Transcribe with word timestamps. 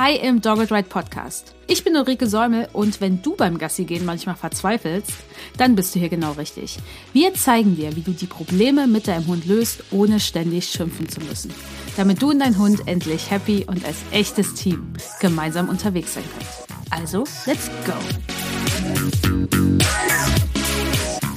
Hi 0.00 0.14
im 0.14 0.40
Dogged 0.40 0.70
Ride 0.70 0.88
Podcast. 0.88 1.56
Ich 1.66 1.82
bin 1.82 1.96
Ulrike 1.96 2.28
Säumel 2.28 2.68
und 2.72 3.00
wenn 3.00 3.20
du 3.20 3.34
beim 3.34 3.58
Gassi 3.58 3.84
gehen 3.84 4.04
manchmal 4.04 4.36
verzweifelst, 4.36 5.10
dann 5.56 5.74
bist 5.74 5.92
du 5.92 5.98
hier 5.98 6.08
genau 6.08 6.30
richtig. 6.34 6.78
Wir 7.12 7.34
zeigen 7.34 7.74
dir, 7.74 7.96
wie 7.96 8.02
du 8.02 8.12
die 8.12 8.28
Probleme 8.28 8.86
mit 8.86 9.08
deinem 9.08 9.26
Hund 9.26 9.44
löst, 9.46 9.82
ohne 9.90 10.20
ständig 10.20 10.68
schimpfen 10.68 11.08
zu 11.08 11.18
müssen. 11.22 11.52
Damit 11.96 12.22
du 12.22 12.30
und 12.30 12.38
dein 12.38 12.56
Hund 12.58 12.86
endlich 12.86 13.32
happy 13.32 13.64
und 13.66 13.84
als 13.84 13.96
echtes 14.12 14.54
Team 14.54 14.92
gemeinsam 15.18 15.68
unterwegs 15.68 16.14
sein 16.14 16.22
könnt. 16.32 16.46
Also, 16.90 17.24
let's 17.46 17.68
go! 17.84 17.94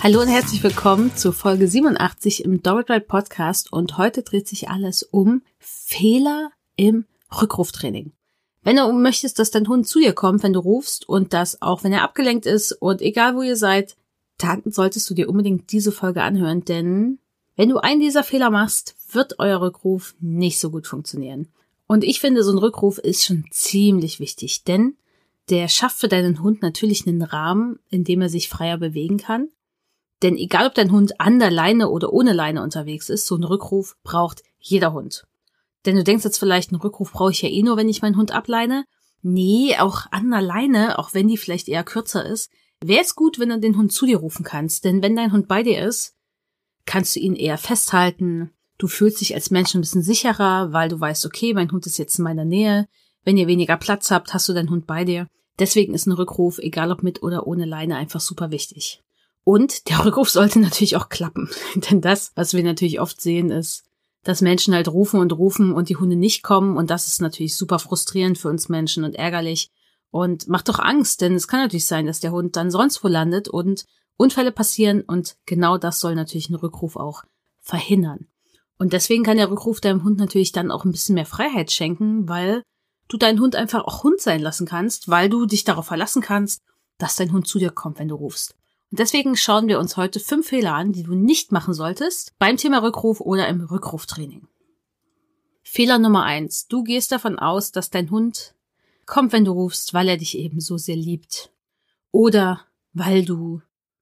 Hallo 0.04 0.22
und 0.22 0.28
herzlich 0.28 0.62
willkommen 0.62 1.16
zu 1.16 1.32
Folge 1.32 1.68
87 1.68 2.46
im 2.46 2.62
Dogged 2.62 2.92
Ride 2.92 3.08
Podcast 3.08 3.74
und 3.74 3.98
heute 3.98 4.22
dreht 4.22 4.48
sich 4.48 4.70
alles 4.70 5.02
um 5.02 5.42
Fehler 5.58 6.52
im 6.76 7.06
Rückruftraining. 7.32 8.12
Wenn 8.64 8.76
du 8.76 8.92
möchtest, 8.92 9.40
dass 9.40 9.52
dein 9.52 9.68
Hund 9.68 9.88
zu 9.88 10.00
dir 10.00 10.14
kommt, 10.14 10.44
wenn 10.44 10.54
du 10.54 10.60
rufst 10.60 11.10
und 11.10 11.34
das 11.34 11.62
auch 11.62 11.84
wenn 11.84 11.94
er 11.94 12.04
abgelenkt 12.04 12.46
ist 12.46 12.72
und 12.74 13.02
egal 13.02 13.36
wo 13.36 13.42
ihr 13.42 13.56
seid, 13.56 13.96
dann 14.38 14.62
solltest 14.66 15.10
du 15.10 15.14
dir 15.14 15.30
unbedingt 15.30 15.72
diese 15.72 15.92
Folge 15.92 16.22
anhören, 16.22 16.64
denn 16.66 17.20
wenn 17.56 17.70
du 17.70 17.78
einen 17.78 18.00
dieser 18.00 18.24
Fehler 18.24 18.50
machst, 18.50 18.96
wird 19.12 19.40
euer 19.40 19.62
Rückruf 19.62 20.16
nicht 20.20 20.60
so 20.60 20.70
gut 20.70 20.88
funktionieren. 20.88 21.48
Und 21.88 22.04
ich 22.04 22.20
finde, 22.20 22.44
so 22.44 22.52
ein 22.52 22.58
Rückruf 22.58 22.98
ist 22.98 23.26
schon 23.26 23.46
ziemlich 23.52 24.20
wichtig, 24.20 24.64
denn 24.64 24.96
der 25.50 25.68
schafft 25.68 25.98
für 25.98 26.08
deinen 26.08 26.42
Hund 26.42 26.62
natürlich 26.62 27.06
einen 27.06 27.22
Rahmen, 27.22 27.80
in 27.90 28.04
dem 28.04 28.22
er 28.22 28.30
sich 28.30 28.48
freier 28.48 28.78
bewegen 28.78 29.18
kann. 29.18 29.50
Denn 30.22 30.38
egal 30.38 30.68
ob 30.68 30.76
dein 30.76 30.92
Hund 30.92 31.20
an 31.20 31.40
der 31.40 31.52
Leine 31.52 31.90
oder 31.90 32.14
ohne 32.14 32.32
Leine 32.32 32.62
unterwegs 32.62 33.10
ist, 33.10 33.26
so 33.26 33.36
ein 33.36 33.44
Rückruf 33.44 33.98
braucht 34.04 34.44
jeder 34.60 34.94
Hund. 34.94 35.26
Denn 35.86 35.96
du 35.96 36.04
denkst 36.04 36.24
jetzt 36.24 36.38
vielleicht, 36.38 36.72
einen 36.72 36.82
Rückruf 36.82 37.12
brauche 37.12 37.32
ich 37.32 37.42
ja 37.42 37.50
eh 37.50 37.64
nur, 37.64 37.78
wenn 37.78 37.90
ich 37.90 38.02
meinen 38.02 38.18
Hund 38.18 38.32
ableine. 38.32 38.86
Nee, 39.22 39.78
auch 39.78 40.06
an 40.12 40.32
der 40.32 40.42
Leine, 40.42 41.00
auch 41.00 41.14
wenn 41.14 41.28
die 41.28 41.38
vielleicht 41.38 41.68
eher 41.68 41.84
kürzer 41.84 42.26
ist, 42.26 42.50
wäre 42.84 43.02
es 43.02 43.16
gut, 43.16 43.40
wenn 43.40 43.50
du 43.50 43.60
den 43.60 43.78
Hund 43.78 43.92
zu 43.92 44.06
dir 44.06 44.18
rufen 44.18 44.44
kannst. 44.44 44.86
Denn 44.86 45.02
wenn 45.02 45.16
dein 45.16 45.32
Hund 45.32 45.48
bei 45.48 45.64
dir 45.64 45.84
ist, 45.84 46.16
kannst 46.86 47.16
du 47.16 47.20
ihn 47.20 47.36
eher 47.36 47.58
festhalten. 47.58 48.52
Du 48.78 48.88
fühlst 48.88 49.22
dich 49.22 49.36
als 49.36 49.52
Mensch 49.52 49.76
ein 49.76 49.82
bisschen 49.82 50.02
sicherer, 50.02 50.74
weil 50.74 50.90
du 50.90 51.00
weißt, 51.00 51.26
okay, 51.26 51.54
mein 51.54 51.72
Hund 51.72 51.86
ist 51.86 51.98
jetzt 51.98 52.18
in 52.18 52.24
meiner 52.24 52.46
Nähe. 52.46 52.88
Wenn 53.24 53.38
ihr 53.38 53.48
weniger 53.48 53.78
Platz 53.78 54.10
habt, 54.10 54.34
hast 54.34 54.50
du 54.50 54.54
deinen 54.54 54.72
Hund 54.72 54.88
bei 54.88 55.06
dir. 55.06 55.28
Deswegen 55.60 55.94
ist 55.94 56.08
ein 56.08 56.14
Rückruf, 56.14 56.58
egal 56.58 56.92
ob 56.92 57.04
mit 57.04 57.22
oder 57.22 57.46
ohne 57.46 57.66
Leine, 57.66 57.98
einfach 57.98 58.20
super 58.20 58.50
wichtig. 58.50 59.02
Und 59.44 59.90
der 59.90 60.04
Rückruf 60.04 60.30
sollte 60.30 60.60
natürlich 60.62 60.96
auch 60.98 61.10
klappen. 61.10 61.50
Denn 61.76 62.02
das, 62.02 62.32
was 62.36 62.54
wir 62.54 62.64
natürlich 62.64 63.00
oft 63.00 63.22
sehen, 63.22 63.52
ist, 63.52 63.84
dass 64.24 64.42
Menschen 64.42 64.74
halt 64.74 64.88
rufen 64.88 65.20
und 65.20 65.34
rufen 65.34 65.74
und 65.74 65.90
die 65.90 65.96
Hunde 65.96 66.16
nicht 66.16 66.44
kommen 66.44 66.78
und 66.78 66.90
das 66.90 67.08
ist 67.08 67.22
natürlich 67.22 67.56
super 67.56 67.80
frustrierend 67.80 68.38
für 68.38 68.50
uns 68.50 68.70
Menschen 68.70 69.04
und 69.04 69.16
ärgerlich 69.16 69.70
und 70.12 70.48
macht 70.48 70.70
doch 70.70 70.80
Angst, 70.80 71.22
denn 71.22 71.36
es 71.36 71.48
kann 71.48 71.62
natürlich 71.62 71.86
sein, 71.86 72.06
dass 72.06 72.20
der 72.20 72.32
Hund 72.32 72.56
dann 72.56 72.70
sonst 72.70 73.04
wo 73.04 73.08
landet 73.08 73.48
und 73.48 73.86
Unfälle 74.18 74.52
passieren 74.52 75.02
und 75.02 75.38
genau 75.46 75.78
das 75.78 76.00
soll 76.00 76.16
natürlich 76.16 76.50
ein 76.50 76.56
Rückruf 76.56 76.96
auch 76.96 77.24
verhindern. 77.62 78.28
Und 78.78 78.94
deswegen 78.94 79.24
kann 79.24 79.38
der 79.38 79.50
Rückruf 79.50 79.80
deinem 79.80 80.04
Hund 80.04 80.18
natürlich 80.18 80.52
dann 80.52 80.72
auch 80.72 80.86
ein 80.86 80.92
bisschen 80.92 81.16
mehr 81.16 81.26
Freiheit 81.26 81.72
schenken, 81.72 82.28
weil 82.28 82.64
du 83.08 83.18
deinen 83.18 83.40
Hund 83.40 83.56
einfach 83.56 83.84
auch 83.84 84.04
Hund 84.04 84.20
sein 84.20 84.42
lassen 84.42 84.66
kannst, 84.66 85.08
weil 85.08 85.30
du 85.30 85.46
dich 85.46 85.64
darauf 85.64 85.88
verlassen 85.88 86.22
kannst, 86.22 86.62
dass 86.98 87.16
dein 87.16 87.32
Hund 87.32 87.48
zu 87.48 87.60
dir 87.60 87.72
kommt, 87.72 88.00
wenn 88.00 88.08
du 88.08 88.16
rufst. 88.16 88.56
Und 88.92 89.00
deswegen 89.00 89.38
schauen 89.38 89.68
wir 89.68 89.80
uns 89.80 89.96
heute 89.96 90.20
fünf 90.20 90.50
Fehler 90.50 90.74
an, 90.74 90.92
die 90.92 91.04
du 91.04 91.16
nicht 91.16 91.54
machen 91.54 91.74
solltest 91.74 92.38
beim 92.40 92.58
Thema 92.58 92.84
Rückruf 92.84 93.22
oder 93.22 93.48
im 93.48 93.62
Rückruftraining. 93.62 94.48
Fehler 95.64 95.98
Nummer 95.98 96.26
eins. 96.26 96.68
Du 96.68 96.84
gehst 96.84 97.14
davon 97.14 97.40
aus, 97.40 97.72
dass 97.72 97.90
dein 97.90 98.12
Hund 98.12 98.54
kommt, 99.06 99.32
wenn 99.32 99.46
du 99.46 99.54
rufst, 99.54 99.94
weil 99.94 100.10
er 100.10 100.18
dich 100.18 100.38
eben 100.38 100.60
so 100.60 100.78
sehr 100.78 100.98
liebt. 100.98 101.52
Oder 102.12 102.66
weil 102.92 103.24
du 103.24 103.62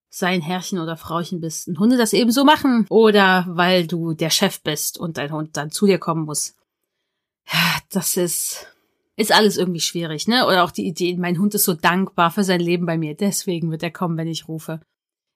sein 0.10 0.42
Herrchen 0.42 0.80
oder 0.80 0.98
Frauchen 0.98 1.40
bist 1.40 1.68
und 1.68 1.78
Hunde 1.78 1.96
das 1.96 2.14
eben 2.14 2.32
so 2.32 2.44
machen. 2.44 2.88
Oder 2.90 3.46
weil 3.48 3.86
du 3.86 4.14
der 4.14 4.32
Chef 4.32 4.62
bist 4.62 4.98
und 4.98 5.18
dein 5.18 5.32
Hund 5.32 5.56
dann 5.56 5.70
zu 5.70 5.86
dir 5.86 6.00
kommen 6.00 6.26
muss. 6.26 6.56
Das 7.92 8.18
ist 8.18 8.68
ist 9.20 9.34
alles 9.34 9.58
irgendwie 9.58 9.82
schwierig, 9.82 10.30
ne? 10.30 10.48
Oder 10.48 10.64
auch 10.64 10.72
die 10.72 10.88
Idee, 10.88 11.18
mein 11.18 11.40
Hund 11.40 11.54
ist 11.54 11.66
so 11.66 11.74
dankbar 11.74 12.32
für 12.32 12.46
sein 12.46 12.62
Leben 12.62 12.86
bei 12.86 12.98
mir, 12.98 13.16
deswegen 13.16 13.70
wird 13.70 13.84
er 13.84 13.92
kommen, 13.92 14.18
wenn 14.18 14.30
ich 14.30 14.48
rufe. 14.48 14.80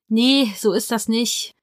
Nee, 0.08 0.48
so 0.58 0.72
ist 0.72 0.90
das 0.90 1.10
nicht. 1.10 1.54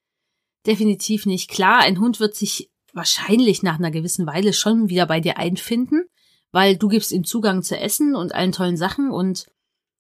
Definitiv 0.67 1.25
nicht. 1.25 1.49
Klar, 1.51 1.81
ein 1.81 1.99
Hund 1.99 2.21
wird 2.21 2.37
sich 2.37 2.69
wahrscheinlich 2.93 3.63
nach 3.63 3.79
einer 3.79 3.91
gewissen 3.91 4.27
Weile 4.27 4.53
schon 4.53 4.91
wieder 4.91 5.07
bei 5.07 5.21
dir 5.21 5.39
einfinden, 5.39 6.05
weil 6.53 6.77
du 6.77 6.89
gibst 6.89 7.11
ihm 7.13 7.25
Zugang 7.25 7.63
zu 7.63 7.79
Essen 7.79 8.15
und 8.15 8.35
allen 8.35 8.53
tollen 8.53 8.77
Sachen 8.77 9.11
und 9.11 9.47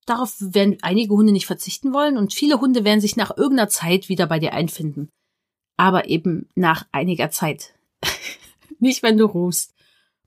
darauf 0.04 0.34
werden 0.40 0.76
einige 0.82 1.14
Hunde 1.14 1.32
nicht 1.32 1.46
verzichten 1.46 1.94
wollen 1.94 2.18
und 2.18 2.34
viele 2.34 2.60
Hunde 2.60 2.84
werden 2.84 3.00
sich 3.00 3.16
nach 3.16 3.34
irgendeiner 3.34 3.70
Zeit 3.70 4.10
wieder 4.10 4.26
bei 4.26 4.38
dir 4.38 4.52
einfinden. 4.52 5.08
Aber 5.78 6.06
eben 6.08 6.50
nach 6.54 6.86
einiger 6.92 7.30
Zeit. 7.30 7.72
nicht, 8.78 9.02
wenn 9.02 9.16
du 9.16 9.24
rufst 9.24 9.72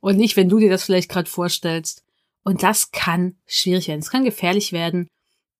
und 0.03 0.17
nicht, 0.17 0.35
wenn 0.35 0.49
du 0.49 0.59
dir 0.59 0.69
das 0.69 0.83
vielleicht 0.83 1.07
gerade 1.07 1.29
vorstellst. 1.29 2.03
Und 2.43 2.61
das 2.61 2.91
kann 2.91 3.37
schwierig 3.45 3.87
werden. 3.87 4.01
Es 4.01 4.09
kann 4.09 4.25
gefährlich 4.25 4.73
werden 4.73 5.07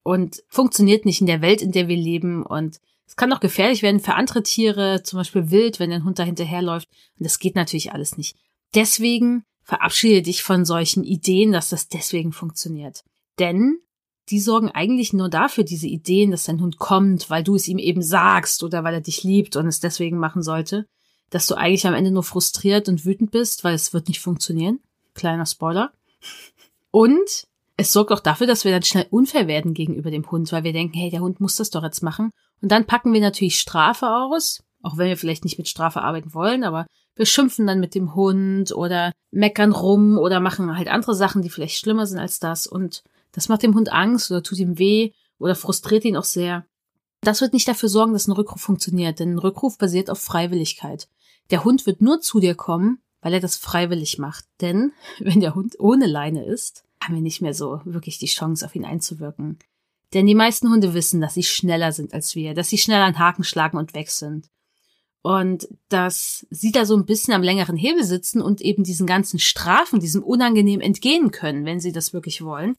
und 0.04 0.44
funktioniert 0.50 1.06
nicht 1.06 1.22
in 1.22 1.28
der 1.28 1.42
Welt, 1.42 1.62
in 1.62 1.72
der 1.72 1.88
wir 1.88 1.96
leben. 1.96 2.46
Und 2.46 2.82
es 3.08 3.16
kann 3.16 3.32
auch 3.32 3.40
gefährlich 3.40 3.84
werden 3.84 4.02
für 4.02 4.16
andere 4.16 4.44
Tiere, 4.44 5.02
zum 5.02 5.20
Beispiel 5.20 5.50
wild, 5.50 5.80
wenn 5.80 5.94
ein 5.94 6.04
Hund 6.04 6.20
da 6.20 6.24
hinterherläuft. 6.24 6.90
Und 7.18 7.24
das 7.24 7.40
geht 7.40 7.56
natürlich 7.56 7.94
alles 7.94 8.18
nicht. 8.18 8.36
Deswegen 8.76 9.46
verabschiede 9.62 10.22
dich 10.22 10.44
von 10.44 10.66
solchen 10.66 11.06
Ideen, 11.06 11.54
dass 11.54 11.70
das 11.70 11.88
deswegen 11.88 12.34
funktioniert. 12.34 13.06
Denn 13.40 13.78
die 14.28 14.42
sorgen 14.42 14.70
eigentlich 14.70 15.14
nur 15.14 15.30
dafür, 15.30 15.64
diese 15.64 15.88
Ideen, 15.88 16.32
dass 16.32 16.44
dein 16.44 16.60
Hund 16.60 16.80
kommt, 16.80 17.30
weil 17.30 17.46
du 17.46 17.56
es 17.56 17.70
ihm 17.70 17.78
eben 17.78 18.02
sagst 18.02 18.62
oder 18.62 18.84
weil 18.84 18.96
er 18.96 19.02
dich 19.02 19.24
liebt 19.24 19.56
und 19.56 19.68
es 19.68 19.80
deswegen 19.80 20.18
machen 20.18 20.44
sollte 20.44 20.86
dass 21.34 21.48
du 21.48 21.56
eigentlich 21.56 21.88
am 21.88 21.96
Ende 21.96 22.12
nur 22.12 22.24
frustriert 22.24 22.88
und 22.88 23.06
wütend 23.06 23.32
bist, 23.32 23.64
weil 23.64 23.74
es 23.74 23.92
wird 23.92 24.08
nicht 24.08 24.20
funktionieren. 24.20 24.80
Kleiner 25.16 25.48
Spoiler. 25.48 25.92
Und 26.92 27.48
es 27.76 27.92
sorgt 27.92 28.12
auch 28.12 28.20
dafür, 28.20 28.46
dass 28.46 28.66
wir 28.66 28.72
dann 28.72 28.84
schnell 28.84 29.08
unfair 29.10 29.48
werden 29.48 29.74
gegenüber 29.74 30.12
dem 30.12 30.30
Hund, 30.30 30.52
weil 30.52 30.64
wir 30.64 30.74
denken, 30.74 30.96
hey, 30.96 31.10
der 31.10 31.22
Hund 31.22 31.40
muss 31.40 31.56
das 31.56 31.72
doch 31.72 31.82
jetzt 31.82 32.04
machen. 32.04 32.30
Und 32.62 32.72
dann 32.72 32.86
packen 32.86 33.14
wir 33.14 33.22
natürlich 33.22 33.60
Strafe 33.60 34.08
aus, 34.08 34.64
auch 34.84 34.98
wenn 34.98 35.08
wir 35.08 35.18
vielleicht 35.18 35.44
nicht 35.44 35.58
mit 35.58 35.68
Strafe 35.68 36.04
arbeiten 36.04 36.36
wollen, 36.36 36.64
aber 36.64 36.86
wir 37.16 37.26
schimpfen 37.26 37.66
dann 37.66 37.80
mit 37.80 37.96
dem 37.96 38.14
Hund 38.14 38.72
oder 38.72 39.12
meckern 39.32 39.72
rum 39.72 40.20
oder 40.20 40.40
machen 40.40 40.76
halt 40.78 40.88
andere 40.88 41.16
Sachen, 41.16 41.42
die 41.42 41.50
vielleicht 41.50 41.80
schlimmer 41.80 42.06
sind 42.06 42.20
als 42.20 42.40
das. 42.40 42.68
Und 42.68 43.04
das 43.32 43.50
macht 43.50 43.64
dem 43.64 43.74
Hund 43.74 43.92
Angst 43.92 44.30
oder 44.30 44.44
tut 44.44 44.60
ihm 44.60 44.78
weh 44.78 45.12
oder 45.40 45.56
frustriert 45.56 46.06
ihn 46.06 46.18
auch 46.18 46.24
sehr. 46.24 46.66
Das 47.22 47.42
wird 47.42 47.54
nicht 47.54 47.68
dafür 47.68 47.90
sorgen, 47.90 48.14
dass 48.14 48.28
ein 48.28 48.34
Rückruf 48.34 48.62
funktioniert, 48.62 49.20
denn 49.20 49.34
ein 49.36 49.40
Rückruf 49.40 49.78
basiert 49.78 50.10
auf 50.10 50.20
Freiwilligkeit. 50.20 51.08
Der 51.52 51.64
Hund 51.64 51.86
wird 51.86 52.02
nur 52.02 52.22
zu 52.22 52.40
dir 52.40 52.56
kommen, 52.56 53.00
weil 53.22 53.34
er 53.34 53.40
das 53.40 53.58
freiwillig 53.58 54.18
macht. 54.20 54.46
Denn 54.62 54.92
wenn 55.20 55.40
der 55.40 55.56
Hund 55.56 55.80
ohne 55.80 56.08
Leine 56.08 56.46
ist, 56.46 56.84
haben 57.02 57.16
wir 57.16 57.22
nicht 57.22 57.42
mehr 57.42 57.54
so 57.54 57.82
wirklich 57.86 58.18
die 58.18 58.28
Chance, 58.28 58.66
auf 58.66 58.76
ihn 58.76 58.86
einzuwirken. 58.86 59.60
Denn 60.14 60.28
die 60.28 60.36
meisten 60.36 60.70
Hunde 60.70 60.94
wissen, 60.94 61.22
dass 61.22 61.34
sie 61.34 61.44
schneller 61.44 61.92
sind 61.92 62.14
als 62.14 62.36
wir, 62.36 62.54
dass 62.54 62.70
sie 62.70 62.78
schneller 62.78 63.06
an 63.06 63.18
Haken 63.18 63.44
schlagen 63.44 63.78
und 63.78 63.94
weg 63.94 64.10
sind. 64.10 64.50
Und 65.24 65.68
dass 65.90 66.46
sie 66.50 66.72
da 66.72 66.86
so 66.86 66.96
ein 66.96 67.06
bisschen 67.06 67.34
am 67.34 67.42
längeren 67.42 67.78
Hebel 67.78 68.04
sitzen 68.04 68.42
und 68.42 68.62
eben 68.62 68.84
diesen 68.84 69.08
ganzen 69.08 69.40
Strafen, 69.40 70.00
diesem 70.00 70.22
Unangenehm 70.22 70.82
entgehen 70.82 71.32
können, 71.32 71.66
wenn 71.66 71.80
sie 71.80 71.94
das 71.94 72.14
wirklich 72.14 72.44
wollen. 72.44 72.76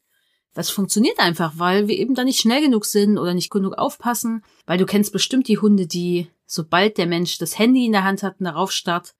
Das 0.52 0.70
funktioniert 0.70 1.18
einfach, 1.18 1.54
weil 1.56 1.88
wir 1.88 1.98
eben 1.98 2.14
da 2.14 2.22
nicht 2.22 2.40
schnell 2.40 2.60
genug 2.60 2.84
sind 2.84 3.18
oder 3.18 3.34
nicht 3.34 3.50
genug 3.50 3.74
aufpassen, 3.74 4.44
weil 4.66 4.78
du 4.78 4.86
kennst 4.86 5.12
bestimmt 5.12 5.48
die 5.48 5.58
Hunde, 5.58 5.86
die 5.86 6.28
Sobald 6.46 6.98
der 6.98 7.06
Mensch 7.06 7.38
das 7.38 7.58
Handy 7.58 7.86
in 7.86 7.92
der 7.92 8.04
Hand 8.04 8.22
hat 8.22 8.38
und 8.38 8.44
darauf 8.44 8.70
starrt, 8.72 9.14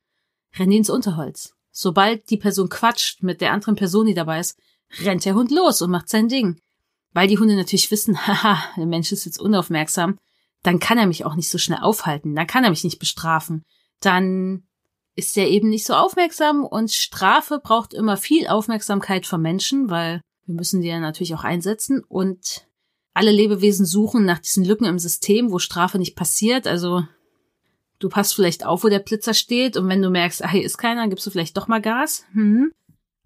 rennen 0.57 0.71
die 0.71 0.77
ins 0.79 0.91
Unterholz. 0.91 1.55
Sobald 1.71 2.31
die 2.31 2.37
Person 2.37 2.69
quatscht 2.69 3.23
mit 3.23 3.41
der 3.41 3.53
anderen 3.53 3.77
Person, 3.77 4.07
die 4.07 4.15
dabei 4.15 4.41
ist, 4.41 4.59
rennt 5.01 5.25
der 5.25 5.35
Hund 5.35 5.51
los 5.51 5.83
und 5.83 5.91
macht 5.91 6.09
sein 6.09 6.29
Ding. 6.29 6.61
Weil 7.13 7.29
die 7.29 7.39
Hunde 7.39 7.57
natürlich 7.57 7.91
wissen, 7.91 8.17
haha, 8.27 8.63
der 8.77 8.87
Mensch 8.87 9.13
ist 9.13 9.25
jetzt 9.25 9.41
unaufmerksam, 9.41 10.19
dann 10.63 10.79
kann 10.79 10.99
er 10.99 11.07
mich 11.07 11.25
auch 11.25 11.35
nicht 11.35 11.49
so 11.49 11.59
schnell 11.59 11.81
aufhalten, 11.81 12.35
dann 12.35 12.47
kann 12.47 12.65
er 12.65 12.71
mich 12.71 12.85
nicht 12.85 12.99
bestrafen, 12.99 13.65
dann 14.01 14.67
ist 15.15 15.37
er 15.37 15.49
eben 15.49 15.69
nicht 15.69 15.87
so 15.87 15.95
aufmerksam 15.95 16.65
und 16.65 16.91
Strafe 16.91 17.61
braucht 17.63 17.95
immer 17.95 18.17
viel 18.17 18.49
Aufmerksamkeit 18.49 19.27
vom 19.27 19.43
Menschen, 19.43 19.91
weil 19.91 20.21
wir 20.47 20.55
müssen 20.55 20.81
die 20.81 20.89
ja 20.89 20.99
natürlich 21.01 21.35
auch 21.35 21.45
einsetzen 21.45 22.03
und 22.07 22.67
alle 23.15 23.31
Lebewesen 23.31 23.87
suchen 23.87 24.25
nach 24.25 24.41
diesen 24.41 24.65
Lücken 24.65 24.85
im 24.85 24.99
System, 24.99 25.51
wo 25.53 25.59
Strafe 25.59 25.99
nicht 25.99 26.17
passiert. 26.17 26.67
Also 26.67 27.05
du 28.01 28.09
passt 28.09 28.35
vielleicht 28.35 28.67
auf, 28.67 28.85
wo 28.85 28.89
der 28.89 28.99
Blitzer 28.99 29.35
steht 29.35 29.77
und 29.77 29.89
wenn 29.89 30.03
du 30.03 30.11
merkst, 30.11 30.45
ah, 30.45 30.51
hier 30.51 30.65
ist 30.65 30.79
keiner, 30.79 31.09
gibst 31.09 31.25
du 31.27 31.31
vielleicht 31.31 31.57
doch 31.57 31.69
mal 31.69 31.81
Gas. 31.81 32.25
Hm, 32.33 32.73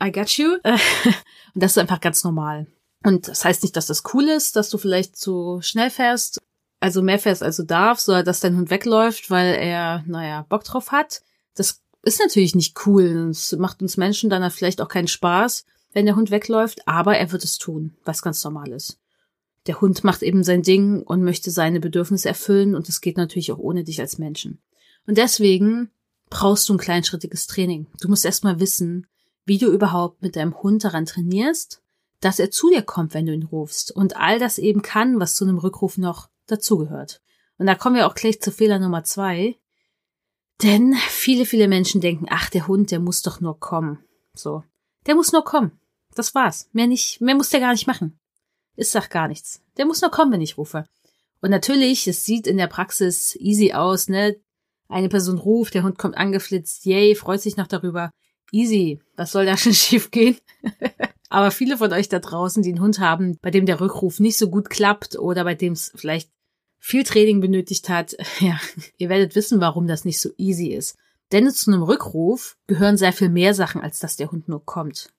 I 0.03 0.13
got 0.13 0.31
you. 0.33 0.51
und 0.65 1.15
das 1.55 1.73
ist 1.73 1.79
einfach 1.79 2.01
ganz 2.01 2.23
normal. 2.23 2.67
Und 3.03 3.29
das 3.29 3.45
heißt 3.45 3.63
nicht, 3.63 3.77
dass 3.77 3.87
das 3.87 4.03
cool 4.13 4.29
ist, 4.29 4.57
dass 4.57 4.71
du 4.71 4.77
vielleicht 4.77 5.17
zu 5.17 5.61
schnell 5.63 5.91
fährst, 5.91 6.41
also 6.81 7.03
mehr 7.03 7.19
fährst, 7.19 7.43
als 7.43 7.57
du 7.57 7.65
darfst, 7.65 8.09
oder 8.09 8.23
dass 8.23 8.41
dein 8.41 8.57
Hund 8.57 8.71
wegläuft, 8.71 9.31
weil 9.31 9.55
er, 9.55 10.05
naja, 10.07 10.45
Bock 10.49 10.65
drauf 10.65 10.93
hat. 10.93 11.23
Das 11.55 11.81
ist 12.03 12.21
natürlich 12.21 12.55
nicht 12.55 12.87
cool. 12.87 13.29
Das 13.29 13.53
macht 13.53 13.81
uns 13.81 13.97
Menschen 13.97 14.31
dann 14.31 14.49
vielleicht 14.51 14.81
auch 14.81 14.89
keinen 14.89 15.09
Spaß. 15.09 15.65
wenn 15.95 16.05
der 16.05 16.17
Hund 16.17 16.31
wegläuft, 16.31 16.87
aber 16.87 17.17
er 17.17 17.33
wird 17.33 17.45
es 17.45 17.57
tun, 17.57 17.97
was 18.05 18.21
ganz 18.21 18.45
normal 18.45 18.69
ist. 18.73 18.99
Der 19.69 19.83
Hund 19.83 20.03
macht 20.03 20.23
eben 20.23 20.43
sein 20.43 20.63
Ding 20.63 21.03
und 21.03 21.23
möchte 21.23 21.51
seine 21.51 21.79
Bedürfnisse 21.79 22.29
erfüllen 22.29 22.75
und 22.75 22.89
das 22.89 23.03
geht 23.03 23.19
natürlich 23.19 23.53
auch 23.53 23.59
ohne 23.59 23.85
dich 23.85 24.01
als 24.01 24.19
Menschen. 24.19 24.63
Und 25.07 25.19
deswegen 25.19 25.91
brauchst 26.31 26.69
du 26.69 26.75
ein 26.75 26.79
kleinschrittiges 26.79 27.47
Training. 27.47 27.87
Du 28.01 28.09
musst 28.09 28.25
erstmal 28.25 28.61
wissen, 28.61 29.07
wie 29.45 29.59
du 29.59 29.71
überhaupt 29.71 30.23
mit 30.23 30.37
deinem 30.37 30.63
Hund 30.63 30.85
daran 30.85 31.05
trainierst, 31.05 31.83
dass 32.21 32.39
er 32.39 32.51
zu 32.51 32.71
dir 32.71 32.83
kommt, 32.83 33.13
wenn 33.13 33.27
du 33.27 33.35
ihn 33.35 33.45
rufst 33.45 33.95
und 33.95 34.17
all 34.17 34.39
das 34.39 34.59
eben 34.59 34.81
kann, 34.81 35.21
was 35.21 35.37
zu 35.37 35.45
einem 35.45 35.59
Rückruf 35.59 35.99
noch 35.99 36.31
dazugehört. 36.47 37.21
Und 37.59 37.67
da 37.67 37.75
kommen 37.75 37.97
wir 37.97 38.07
auch 38.07 38.15
gleich 38.15 38.41
zu 38.41 38.51
Fehler 38.51 38.79
Nummer 38.79 39.05
zwei. 39.05 39.59
Denn 40.63 40.95
viele, 41.09 41.45
viele 41.45 41.69
Menschen 41.69 42.01
denken, 42.01 42.27
ach, 42.31 42.49
der 42.49 42.69
Hund, 42.69 42.91
der 42.91 43.01
muss 43.01 43.21
doch 43.21 43.41
nur 43.41 43.61
kommen. 43.61 43.99
So. 44.35 44.65
Der 45.07 45.15
muss 45.15 45.33
nur 45.33 45.45
kommen. 45.45 45.79
Das 46.15 46.35
war's. 46.35 46.69
Mehr 46.73 46.87
nicht, 46.87 47.21
mehr 47.21 47.35
muss 47.35 47.51
der 47.51 47.61
gar 47.61 47.73
nicht 47.73 47.87
machen. 47.87 48.19
Ist 48.79 48.95
doch 48.95 49.09
gar 49.09 49.27
nichts. 49.27 49.61
Der 49.77 49.87
muss 49.87 50.03
nur 50.03 50.13
kommen, 50.13 50.31
wenn 50.31 50.41
ich 50.41 50.57
rufe. 50.57 50.85
Und 51.41 51.51
natürlich, 51.51 52.07
es 52.07 52.25
sieht 52.25 52.47
in 52.47 52.59
der 52.59 52.69
Praxis 52.69 53.35
easy 53.35 53.73
aus, 53.73 54.09
ne? 54.09 54.37
Eine 54.89 55.09
Person 55.09 55.37
ruft, 55.37 55.75
der 55.75 55.83
Hund 55.83 55.99
kommt 55.99 56.17
angeflitzt, 56.17 56.87
yay, 56.87 57.17
freut 57.17 57.41
sich 57.41 57.57
noch 57.57 57.67
darüber. 57.67 58.13
Easy. 58.53 59.01
Was 59.17 59.33
soll 59.33 59.47
da 59.47 59.57
schon 59.57 59.75
schief 59.75 60.13
gehen? 60.13 60.37
Aber 61.29 61.51
viele 61.51 61.77
von 61.77 61.93
euch 61.93 62.09
da 62.09 62.21
draußen, 62.21 62.63
die 62.63 62.71
einen 62.71 62.81
Hund 62.81 63.01
haben, 63.01 63.37
bei 63.43 63.51
dem 63.51 63.67
der 63.67 63.81
Rückruf 63.81 64.21
nicht 64.21 64.39
so 64.39 64.49
gut 64.49 64.71
klappt 64.71 65.19
oder 65.19 65.43
bei 65.43 65.57
dem 65.57 65.73
es 65.73 65.91
vielleicht 65.97 66.31
viel 66.79 67.03
Training 67.03 67.41
benötigt 67.41 67.89
hat, 67.89 68.17
ja, 68.39 68.61
ihr 68.97 69.09
werdet 69.09 69.35
wissen, 69.35 69.61
warum 69.61 69.89
das 69.89 70.05
nicht 70.05 70.21
so 70.21 70.31
easy 70.39 70.69
ist. 70.69 70.97
Denn 71.33 71.51
zu 71.51 71.73
einem 71.73 71.83
Rückruf 71.83 72.57
gehören 72.69 72.97
sehr 72.97 73.13
viel 73.13 73.29
mehr 73.29 73.55
Sachen, 73.55 73.81
als 73.81 73.99
dass 73.99 74.15
der 74.15 74.31
Hund 74.31 74.49
nur 74.49 74.65
kommt. 74.65 75.11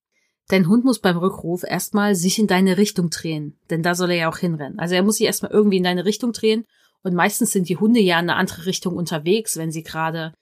Dein 0.50 0.68
Hund 0.68 0.84
muss 0.84 1.00
beim 1.00 1.18
Rückruf 1.18 1.64
erstmal 1.64 2.16
sich 2.16 2.38
in 2.40 2.48
deine 2.48 2.78
Richtung 2.78 3.10
drehen, 3.10 3.58
denn 3.70 3.84
da 3.84 3.96
soll 3.96 4.12
er 4.12 4.18
ja 4.18 4.30
auch 4.30 4.38
hinrennen. 4.38 4.80
Also 4.80 4.96
er 4.96 5.04
muss 5.04 5.18
sich 5.18 5.28
erstmal 5.28 5.52
irgendwie 5.52 5.78
in 5.78 5.84
deine 5.84 6.06
Richtung 6.06 6.34
drehen 6.34 6.66
und 7.04 7.14
meistens 7.14 7.52
sind 7.52 7.70
die 7.70 7.78
Hunde 7.78 8.02
ja 8.02 8.20
in 8.20 8.30
eine 8.30 8.36
andere 8.36 8.66
Richtung 8.66 8.98
unterwegs, 8.98 9.56
wenn 9.58 9.72
sie 9.72 9.84
gerade 9.84 10.34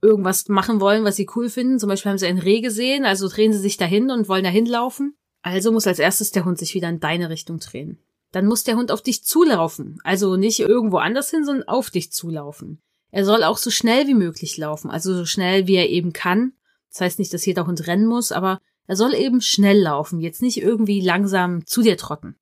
irgendwas 0.00 0.48
machen 0.48 0.80
wollen, 0.80 1.02
was 1.02 1.16
sie 1.16 1.28
cool 1.34 1.48
finden. 1.48 1.80
Zum 1.80 1.88
Beispiel 1.88 2.10
haben 2.10 2.18
sie 2.18 2.26
ein 2.26 2.38
Reh 2.38 2.60
gesehen, 2.60 3.04
also 3.04 3.28
drehen 3.28 3.52
sie 3.52 3.58
sich 3.58 3.76
dahin 3.76 4.10
und 4.10 4.28
wollen 4.28 4.44
dahin 4.44 4.66
laufen. 4.66 5.16
Also 5.42 5.72
muss 5.72 5.86
als 5.86 5.98
erstes 5.98 6.30
der 6.30 6.44
Hund 6.44 6.58
sich 6.58 6.74
wieder 6.74 6.88
in 6.88 7.00
deine 7.00 7.30
Richtung 7.30 7.58
drehen 7.58 7.98
dann 8.32 8.46
muss 8.46 8.64
der 8.64 8.76
Hund 8.76 8.90
auf 8.90 9.02
dich 9.02 9.24
zulaufen. 9.24 9.98
Also 10.04 10.36
nicht 10.36 10.60
irgendwo 10.60 10.98
anders 10.98 11.30
hin, 11.30 11.44
sondern 11.44 11.68
auf 11.68 11.90
dich 11.90 12.12
zulaufen. 12.12 12.80
Er 13.10 13.24
soll 13.24 13.42
auch 13.42 13.56
so 13.56 13.70
schnell 13.70 14.06
wie 14.06 14.14
möglich 14.14 14.56
laufen, 14.58 14.90
also 14.90 15.14
so 15.14 15.24
schnell 15.24 15.66
wie 15.66 15.76
er 15.76 15.88
eben 15.88 16.12
kann. 16.12 16.52
Das 16.90 17.00
heißt 17.00 17.18
nicht, 17.18 17.32
dass 17.32 17.46
jeder 17.46 17.66
Hund 17.66 17.86
rennen 17.86 18.06
muss, 18.06 18.32
aber 18.32 18.60
er 18.88 18.96
soll 18.96 19.14
eben 19.14 19.40
schnell 19.40 19.80
laufen, 19.80 20.18
jetzt 20.18 20.42
nicht 20.42 20.60
irgendwie 20.60 21.00
langsam 21.00 21.64
zu 21.64 21.82
dir 21.82 21.96
trotten. 21.96 22.36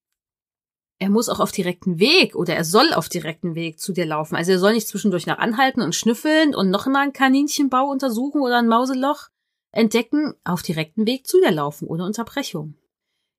Er 0.98 1.10
muss 1.10 1.28
auch 1.28 1.40
auf 1.40 1.52
direkten 1.52 1.98
Weg 1.98 2.34
oder 2.34 2.54
er 2.54 2.64
soll 2.64 2.94
auf 2.94 3.10
direkten 3.10 3.54
Weg 3.54 3.78
zu 3.78 3.93
dir 3.93 4.06
laufen. 4.06 4.34
Also 4.34 4.52
er 4.52 4.58
soll 4.58 4.72
nicht 4.72 4.88
zwischendurch 4.88 5.26
noch 5.26 5.37
anhalten 5.37 5.82
und 5.82 5.94
schnüffeln 5.94 6.54
und 6.54 6.70
noch 6.70 6.87
immer 6.87 7.00
einen 7.00 7.12
Kaninchenbau 7.12 7.90
untersuchen 7.90 8.40
oder 8.40 8.56
ein 8.56 8.69
Mauseloch 8.69 9.28
entdecken, 9.72 10.32
auf 10.44 10.62
direkten 10.62 11.06
Weg 11.06 11.26
zu 11.26 11.38
dir 11.38 11.50
laufen, 11.50 11.87
ohne 11.87 12.04
Unterbrechung 12.04 12.78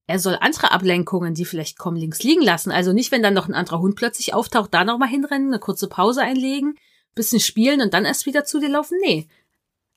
er 0.08 0.20
soll 0.20 0.38
andere 0.40 0.72
Ablenkungen, 0.72 1.34
die 1.34 1.46
vielleicht 1.46 1.78
kommen, 1.78 1.98
links 1.98 2.24
liegen 2.24 2.42
lassen. 2.42 2.72
Also 2.72 2.94
nicht, 2.94 3.12
wenn 3.12 3.22
dann 3.22 3.34
noch 3.34 3.50
ein 3.50 3.54
anderer 3.54 3.80
Hund 3.80 3.96
plötzlich 3.96 4.34
auftaucht, 4.34 4.74
da 4.74 4.86
nochmal 4.86 5.10
hinrennen, 5.10 5.50
eine 5.50 5.60
kurze 5.60 5.90
Pause 5.90 6.22
einlegen, 6.22 6.76
bisschen 7.14 7.42
spielen 7.42 7.82
und 7.82 7.94
dann 7.94 8.06
erst 8.06 8.26
wieder 8.26 8.46
zu 8.46 8.60
dir 8.60 8.70
laufen. 8.70 8.98
Nee. 9.02 9.28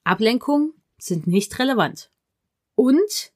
Ablenkungen 0.03 0.75
sind 0.99 1.29
nicht 1.29 1.59
relevant. 1.61 2.11
Und 2.81 3.32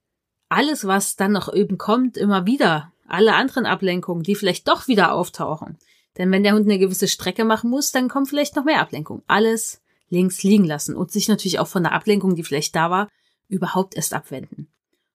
alles, 0.48 0.86
was 0.86 1.16
dann 1.16 1.32
noch 1.32 1.52
eben 1.52 1.76
kommt, 1.76 2.16
immer 2.16 2.46
wieder, 2.46 2.94
alle 3.06 3.34
anderen 3.34 3.66
Ablenkungen, 3.66 4.22
die 4.22 4.36
vielleicht 4.36 4.66
doch 4.68 4.88
wieder 4.88 5.12
auftauchen. 5.12 5.76
Denn 6.16 6.32
wenn 6.32 6.44
der 6.44 6.54
Hund 6.54 6.64
eine 6.64 6.78
gewisse 6.78 7.08
Strecke 7.08 7.44
machen 7.44 7.68
muss, 7.68 7.92
dann 7.92 8.08
kommt 8.08 8.30
vielleicht 8.30 8.56
noch 8.56 8.64
mehr 8.64 8.80
Ablenkung. 8.80 9.22
Alles 9.26 9.82
links 10.08 10.42
liegen 10.44 10.64
lassen 10.64 10.96
und 10.96 11.12
sich 11.12 11.28
natürlich 11.28 11.58
auch 11.58 11.66
von 11.66 11.82
der 11.82 11.92
Ablenkung, 11.92 12.36
die 12.36 12.42
vielleicht 12.42 12.74
da 12.74 12.90
war, 12.90 13.10
überhaupt 13.46 13.96
erst 13.96 14.14
abwenden. 14.14 14.68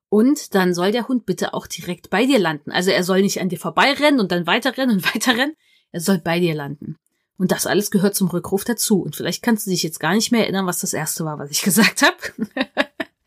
Und 0.09 0.53
dann 0.53 0.75
soll 0.75 0.91
der 0.91 1.07
Hund 1.07 1.25
bitte 1.25 1.55
auch 1.55 1.65
direkt 1.65 2.11
bei 2.11 2.27
dir 2.27 2.37
landen. 2.37 2.71
Also 2.71 2.91
er 2.91 3.03
soll 3.03 3.23
nicht 3.23 3.41
an 3.41 3.49
dir 3.49 3.57
vorbeirennen 3.57 4.19
und 4.19 4.31
dann 4.31 4.45
weiterrennen 4.45 4.97
und 4.97 5.05
weiterrennen. 5.15 5.55
Er 5.91 6.01
soll 6.01 6.19
bei 6.19 6.39
dir 6.39 6.53
landen. 6.53 6.97
Und 7.39 7.51
das 7.51 7.65
alles 7.65 7.89
gehört 7.89 8.13
zum 8.13 8.27
Rückruf 8.27 8.63
dazu. 8.63 9.01
Und 9.01 9.15
vielleicht 9.15 9.41
kannst 9.41 9.65
du 9.65 9.71
dich 9.71 9.81
jetzt 9.81 9.99
gar 9.99 10.13
nicht 10.13 10.31
mehr 10.31 10.41
erinnern, 10.41 10.67
was 10.67 10.81
das 10.81 10.93
erste 10.93 11.25
war, 11.25 11.39
was 11.39 11.49
ich 11.49 11.61
gesagt 11.63 12.03
habe. 12.03 12.15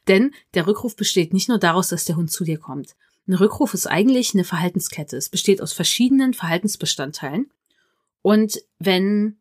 Denn 0.08 0.32
der 0.54 0.66
Rückruf 0.66 0.96
besteht 0.96 1.32
nicht 1.32 1.48
nur 1.48 1.58
daraus, 1.58 1.88
dass 1.88 2.04
der 2.04 2.16
Hund 2.16 2.30
zu 2.30 2.44
dir 2.44 2.58
kommt. 2.58 2.96
Ein 3.28 3.34
Rückruf 3.34 3.72
ist 3.74 3.86
eigentlich 3.86 4.34
eine 4.34 4.44
Verhaltenskette. 4.44 5.16
Es 5.16 5.28
besteht 5.28 5.62
aus 5.62 5.72
verschiedenen 5.72 6.34
Verhaltensbestandteilen. 6.34 7.50
Und 8.20 8.62
wenn 8.78 9.38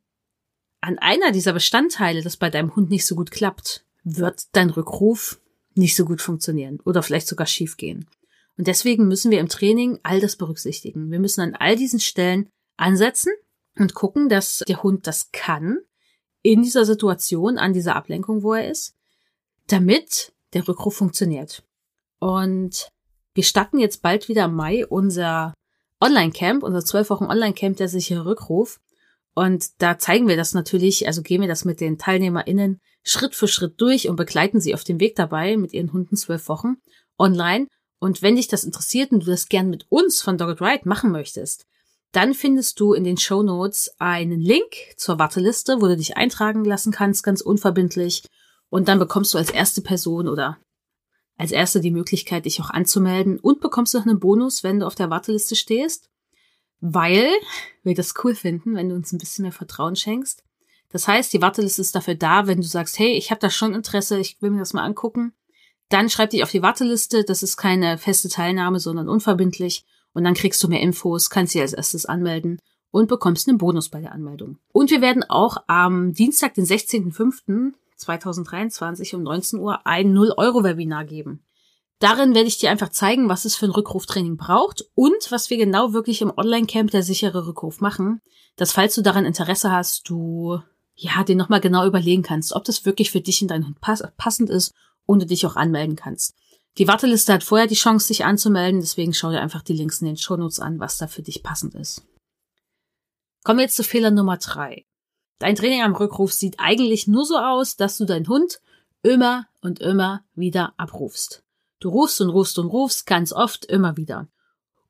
an 0.82 1.00
einer 1.00 1.32
dieser 1.32 1.54
Bestandteile 1.54 2.22
das 2.22 2.38
bei 2.38 2.50
deinem 2.50 2.76
Hund 2.76 2.90
nicht 2.90 3.06
so 3.06 3.16
gut 3.16 3.32
klappt, 3.32 3.86
wird 4.04 4.56
dein 4.56 4.70
Rückruf 4.70 5.40
nicht 5.74 5.96
so 5.96 6.06
gut 6.06 6.22
funktionieren 6.22 6.80
oder 6.86 7.02
vielleicht 7.02 7.28
sogar 7.28 7.48
schief 7.48 7.78
gehen. 7.78 8.08
Und 8.58 8.68
deswegen 8.68 9.08
müssen 9.08 9.32
wir 9.32 9.40
im 9.40 9.48
Training 9.48 10.00
all 10.04 10.20
das 10.20 10.36
berücksichtigen. 10.36 11.12
Wir 11.12 11.20
müssen 11.20 11.42
an 11.42 11.56
all 11.56 11.76
diesen 11.76 12.00
Stellen 12.00 12.50
ansetzen 12.78 13.32
und 13.78 13.94
gucken, 13.94 14.30
dass 14.30 14.64
der 14.68 14.84
Hund 14.84 15.08
das 15.08 15.32
kann 15.32 15.78
in 16.42 16.62
dieser 16.62 16.86
Situation, 16.86 17.58
an 17.58 17.74
dieser 17.74 17.96
Ablenkung, 17.96 18.44
wo 18.44 18.54
er 18.54 18.70
ist, 18.70 18.96
damit 19.68 20.34
der 20.54 20.68
Rückruf 20.68 20.96
funktioniert. 20.96 21.64
Und 22.20 22.90
wir 23.34 23.44
starten 23.44 23.80
jetzt 23.80 24.02
bald 24.02 24.28
wieder 24.28 24.46
im 24.46 24.56
Mai 24.56 24.86
unser 24.86 25.54
Online-Camp, 26.00 26.64
unser 26.64 26.84
zwölf 26.84 27.10
Wochen 27.10 27.26
Online-Camp, 27.26 27.78
der 27.78 27.88
sichere 27.88 28.26
Rückruf. 28.26 28.80
Und 29.34 29.82
da 29.82 29.98
zeigen 29.98 30.28
wir 30.28 30.36
das 30.36 30.54
natürlich, 30.54 31.08
also 31.08 31.22
gehen 31.22 31.42
wir 31.42 31.48
das 31.48 31.64
mit 31.64 31.80
den 31.80 31.98
TeilnehmerInnen 31.98 32.80
Schritt 33.04 33.34
für 33.34 33.48
Schritt 33.48 33.80
durch 33.80 34.10
und 34.10 34.16
begleiten 34.16 34.60
sie 34.60 34.74
auf 34.74 34.84
dem 34.84 35.00
Weg 35.00 35.16
dabei 35.16 35.58
mit 35.58 35.74
ihren 35.74 35.94
Hunden 35.94 36.16
zwölf 36.16 36.48
Wochen 36.50 36.78
online. 37.18 37.68
Und 38.00 38.22
wenn 38.22 38.36
dich 38.36 38.48
das 38.48 38.64
interessiert 38.64 39.12
und 39.12 39.22
du 39.22 39.28
das 39.28 39.48
gern 39.48 39.70
mit 39.70 39.86
uns 39.90 40.22
von 40.22 40.38
Dogged 40.38 40.62
Ride 40.62 40.88
machen 40.88 41.12
möchtest, 41.12 41.66
dann 42.12 42.34
findest 42.34 42.80
du 42.80 42.94
in 42.94 43.04
den 43.04 43.18
Show 43.18 43.42
Notes 43.42 43.92
einen 43.98 44.42
Link 44.42 44.74
zur 44.98 45.18
Warteliste, 45.18 45.82
wo 45.82 45.88
du 45.88 45.96
dich 45.96 46.18
eintragen 46.18 46.66
lassen 46.66 46.92
kannst, 46.92 47.24
ganz 47.24 47.42
unverbindlich. 47.42 48.24
Und 48.72 48.88
dann 48.88 48.98
bekommst 48.98 49.36
du 49.36 49.38
als 49.38 49.52
erste 49.52 49.82
Person 49.82 50.28
oder 50.28 50.58
als 51.38 51.52
erste 51.52 51.80
die 51.80 51.92
Möglichkeit, 51.92 52.46
dich 52.46 52.60
auch 52.60 52.72
anzumelden 52.72 53.38
und 53.38 53.62
bekommst 53.62 53.94
noch 53.94 54.08
einen 54.08 54.20
Bonus, 54.20 54.64
wenn 54.64 54.80
du 54.80 54.88
auf 54.88 54.96
der 54.96 55.12
Warteliste 55.12 55.56
stehst 55.56 56.12
weil 56.82 57.30
wir 57.84 57.96
das 57.96 58.14
cool 58.24 58.36
finden, 58.36 58.76
wenn 58.76 58.90
du 58.90 58.96
uns 58.96 59.14
ein 59.14 59.20
bisschen 59.20 59.44
mehr 59.44 59.52
Vertrauen 59.52 59.96
schenkst. 59.96 60.44
Das 60.90 61.08
heißt, 61.08 61.32
die 61.32 61.42
Warteliste 61.42 61.82
ist 61.82 61.96
dafür 61.96 62.16
da, 62.16 62.48
wenn 62.48 62.58
du 62.58 62.68
sagst, 62.68 63.00
hey, 63.00 63.14
ich 63.14 63.32
habe 63.32 63.40
da 63.40 63.50
schon 63.50 63.74
Interesse, 63.74 64.20
ich 64.20 64.42
will 64.42 64.50
mir 64.50 64.60
das 64.60 64.74
mal 64.74 64.84
angucken, 64.84 65.34
dann 65.88 66.10
schreib 66.10 66.32
dich 66.32 66.44
auf 66.44 66.52
die 66.52 66.62
Warteliste. 66.62 67.24
Das 67.24 67.44
ist 67.44 67.56
keine 67.56 67.98
feste 67.98 68.28
Teilnahme, 68.28 68.80
sondern 68.80 69.08
unverbindlich. 69.08 69.86
Und 70.14 70.26
dann 70.26 70.34
kriegst 70.34 70.62
du 70.64 70.68
mehr 70.68 70.82
Infos, 70.82 71.30
kannst 71.30 71.54
dich 71.54 71.62
als 71.62 71.74
erstes 71.74 72.06
anmelden 72.06 72.60
und 72.90 73.08
bekommst 73.08 73.48
einen 73.48 73.58
Bonus 73.58 73.88
bei 73.90 74.02
der 74.02 74.12
Anmeldung. 74.12 74.58
Und 74.74 74.90
wir 74.90 75.00
werden 75.00 75.24
auch 75.24 75.58
am 75.68 76.14
Dienstag, 76.14 76.56
den 76.56 76.66
16.05.2023 78.06 79.16
um 79.16 79.24
19 79.24 79.60
Uhr 79.60 79.86
ein 79.86 80.14
0-Euro-Webinar 80.14 81.06
geben. 81.06 81.44
Darin 82.00 82.34
werde 82.34 82.48
ich 82.48 82.58
dir 82.58 82.72
einfach 82.72 82.90
zeigen, 82.90 83.30
was 83.30 83.46
es 83.46 83.56
für 83.56 83.66
ein 83.66 83.72
Rückruftraining 83.72 84.38
braucht 84.38 84.84
und 84.96 85.32
was 85.32 85.50
wir 85.50 85.58
genau 85.58 85.94
wirklich 85.94 86.22
im 86.22 86.34
Online-Camp 86.36 86.90
der 86.90 87.04
sichere 87.04 87.46
Rückruf 87.46 87.80
machen. 87.80 88.22
Dass 88.56 88.72
falls 88.72 88.96
du 88.96 89.02
daran 89.02 89.26
Interesse 89.26 89.72
hast, 89.72 90.10
du 90.10 90.60
ja, 90.96 91.24
den 91.24 91.38
nochmal 91.38 91.62
genau 91.62 91.86
überlegen 91.86 92.24
kannst, 92.24 92.54
ob 92.54 92.64
das 92.64 92.86
wirklich 92.86 93.12
für 93.12 93.22
dich 93.22 93.42
und 93.42 93.50
deinen 93.50 93.66
Hund 93.66 93.82
pass 93.82 94.04
passend 94.18 94.50
ist 94.50 94.74
und 95.06 95.22
du 95.22 95.26
dich 95.26 95.46
auch 95.46 95.56
anmelden 95.56 95.96
kannst. 95.96 96.36
Die 96.78 96.88
Warteliste 96.88 97.34
hat 97.34 97.44
vorher 97.44 97.68
die 97.68 97.76
Chance, 97.76 98.08
sich 98.08 98.24
anzumelden, 98.24 98.80
deswegen 98.80 99.14
schau 99.14 99.32
dir 99.32 99.42
einfach 99.42 99.62
die 99.62 99.74
Links 99.74 100.02
in 100.02 100.08
den 100.08 100.18
Shownotes 100.18 100.60
an, 100.60 100.80
was 100.80 100.98
da 100.98 101.08
für 101.08 101.22
dich 101.22 101.44
passend 101.44 101.76
ist. 101.76 102.04
Kommen 103.44 103.60
wir 103.60 103.64
jetzt 103.64 103.76
zu 103.76 103.84
Fehler 103.84 104.12
Nummer 104.12 104.38
drei. 104.38 104.86
Dein 105.42 105.56
Training 105.56 105.82
am 105.82 105.96
Rückruf 105.96 106.34
sieht 106.34 106.60
eigentlich 106.60 107.08
nur 107.08 107.26
so 107.26 107.36
aus, 107.36 107.76
dass 107.76 107.98
du 107.98 108.06
deinen 108.06 108.28
Hund 108.28 108.62
immer 109.02 109.48
und 109.60 109.80
immer 109.80 110.24
wieder 110.36 110.76
abrufst. 110.78 111.44
Du 111.80 111.90
rufst 111.90 112.22
und 112.22 112.30
rufst 112.30 112.60
und 112.60 112.68
rufst 112.68 113.08
ganz 113.08 113.34
oft 113.34 113.66
immer 113.66 113.98
wieder. 113.98 114.28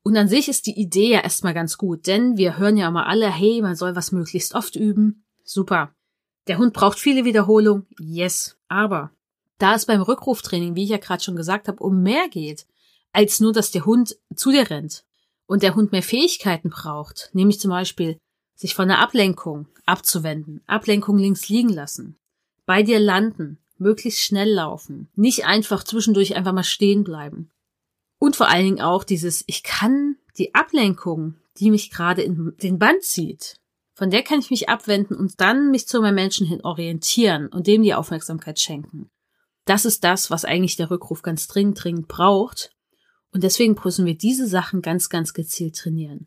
Und 0.02 0.14
an 0.14 0.28
sich 0.28 0.50
ist 0.50 0.66
die 0.66 0.78
Idee 0.78 1.12
ja 1.12 1.20
erstmal 1.20 1.54
ganz 1.54 1.78
gut, 1.78 2.06
denn 2.06 2.36
wir 2.36 2.58
hören 2.58 2.76
ja 2.76 2.88
immer 2.88 3.06
alle, 3.06 3.30
hey, 3.30 3.62
man 3.62 3.76
soll 3.76 3.96
was 3.96 4.12
möglichst 4.12 4.54
oft 4.54 4.76
üben. 4.76 5.24
Super. 5.42 5.94
Der 6.48 6.58
Hund 6.58 6.74
braucht 6.74 6.98
viele 6.98 7.24
Wiederholungen. 7.24 7.86
Yes. 7.98 8.58
Aber 8.68 9.10
da 9.56 9.74
es 9.74 9.86
beim 9.86 10.02
Rückruftraining, 10.02 10.74
wie 10.74 10.84
ich 10.84 10.90
ja 10.90 10.98
gerade 10.98 11.22
schon 11.22 11.36
gesagt 11.36 11.66
habe, 11.66 11.82
um 11.82 12.02
mehr 12.02 12.28
geht, 12.28 12.66
als 13.14 13.40
nur, 13.40 13.54
dass 13.54 13.70
der 13.70 13.86
Hund 13.86 14.18
zu 14.36 14.50
dir 14.50 14.68
rennt 14.68 15.06
und 15.46 15.62
der 15.62 15.74
Hund 15.76 15.92
mehr 15.92 16.02
Fähigkeiten 16.02 16.68
braucht, 16.68 17.30
nämlich 17.32 17.58
zum 17.58 17.70
Beispiel 17.70 18.18
sich 18.54 18.74
von 18.74 18.88
der 18.88 19.00
Ablenkung 19.00 19.66
abzuwenden, 19.86 20.62
Ablenkung 20.66 21.18
links 21.18 21.48
liegen 21.48 21.70
lassen, 21.70 22.16
bei 22.66 22.82
dir 22.82 23.00
landen, 23.00 23.58
möglichst 23.78 24.20
schnell 24.20 24.52
laufen, 24.52 25.08
nicht 25.14 25.44
einfach 25.44 25.84
zwischendurch 25.84 26.36
einfach 26.36 26.52
mal 26.52 26.64
stehen 26.64 27.04
bleiben. 27.04 27.50
Und 28.18 28.36
vor 28.36 28.48
allen 28.48 28.64
Dingen 28.64 28.80
auch 28.80 29.04
dieses, 29.04 29.42
ich 29.46 29.62
kann 29.62 30.16
die 30.38 30.54
Ablenkung, 30.54 31.34
die 31.58 31.70
mich 31.70 31.90
gerade 31.90 32.22
in 32.22 32.54
den 32.62 32.78
Band 32.78 33.02
zieht, 33.02 33.56
von 33.94 34.10
der 34.10 34.22
kann 34.22 34.38
ich 34.38 34.50
mich 34.50 34.68
abwenden 34.68 35.14
und 35.14 35.40
dann 35.40 35.70
mich 35.70 35.86
zu 35.86 36.00
meinem 36.00 36.14
Menschen 36.14 36.46
hin 36.46 36.62
orientieren 36.62 37.48
und 37.48 37.66
dem 37.66 37.82
die 37.82 37.94
Aufmerksamkeit 37.94 38.58
schenken. 38.58 39.10
Das 39.64 39.84
ist 39.84 40.02
das, 40.02 40.30
was 40.30 40.44
eigentlich 40.44 40.76
der 40.76 40.90
Rückruf 40.90 41.22
ganz 41.22 41.46
dringend, 41.46 41.82
dringend 41.82 42.08
braucht. 42.08 42.74
Und 43.32 43.44
deswegen 43.44 43.76
müssen 43.82 44.06
wir 44.06 44.16
diese 44.16 44.46
Sachen 44.46 44.82
ganz, 44.82 45.08
ganz 45.08 45.34
gezielt 45.34 45.76
trainieren. 45.76 46.26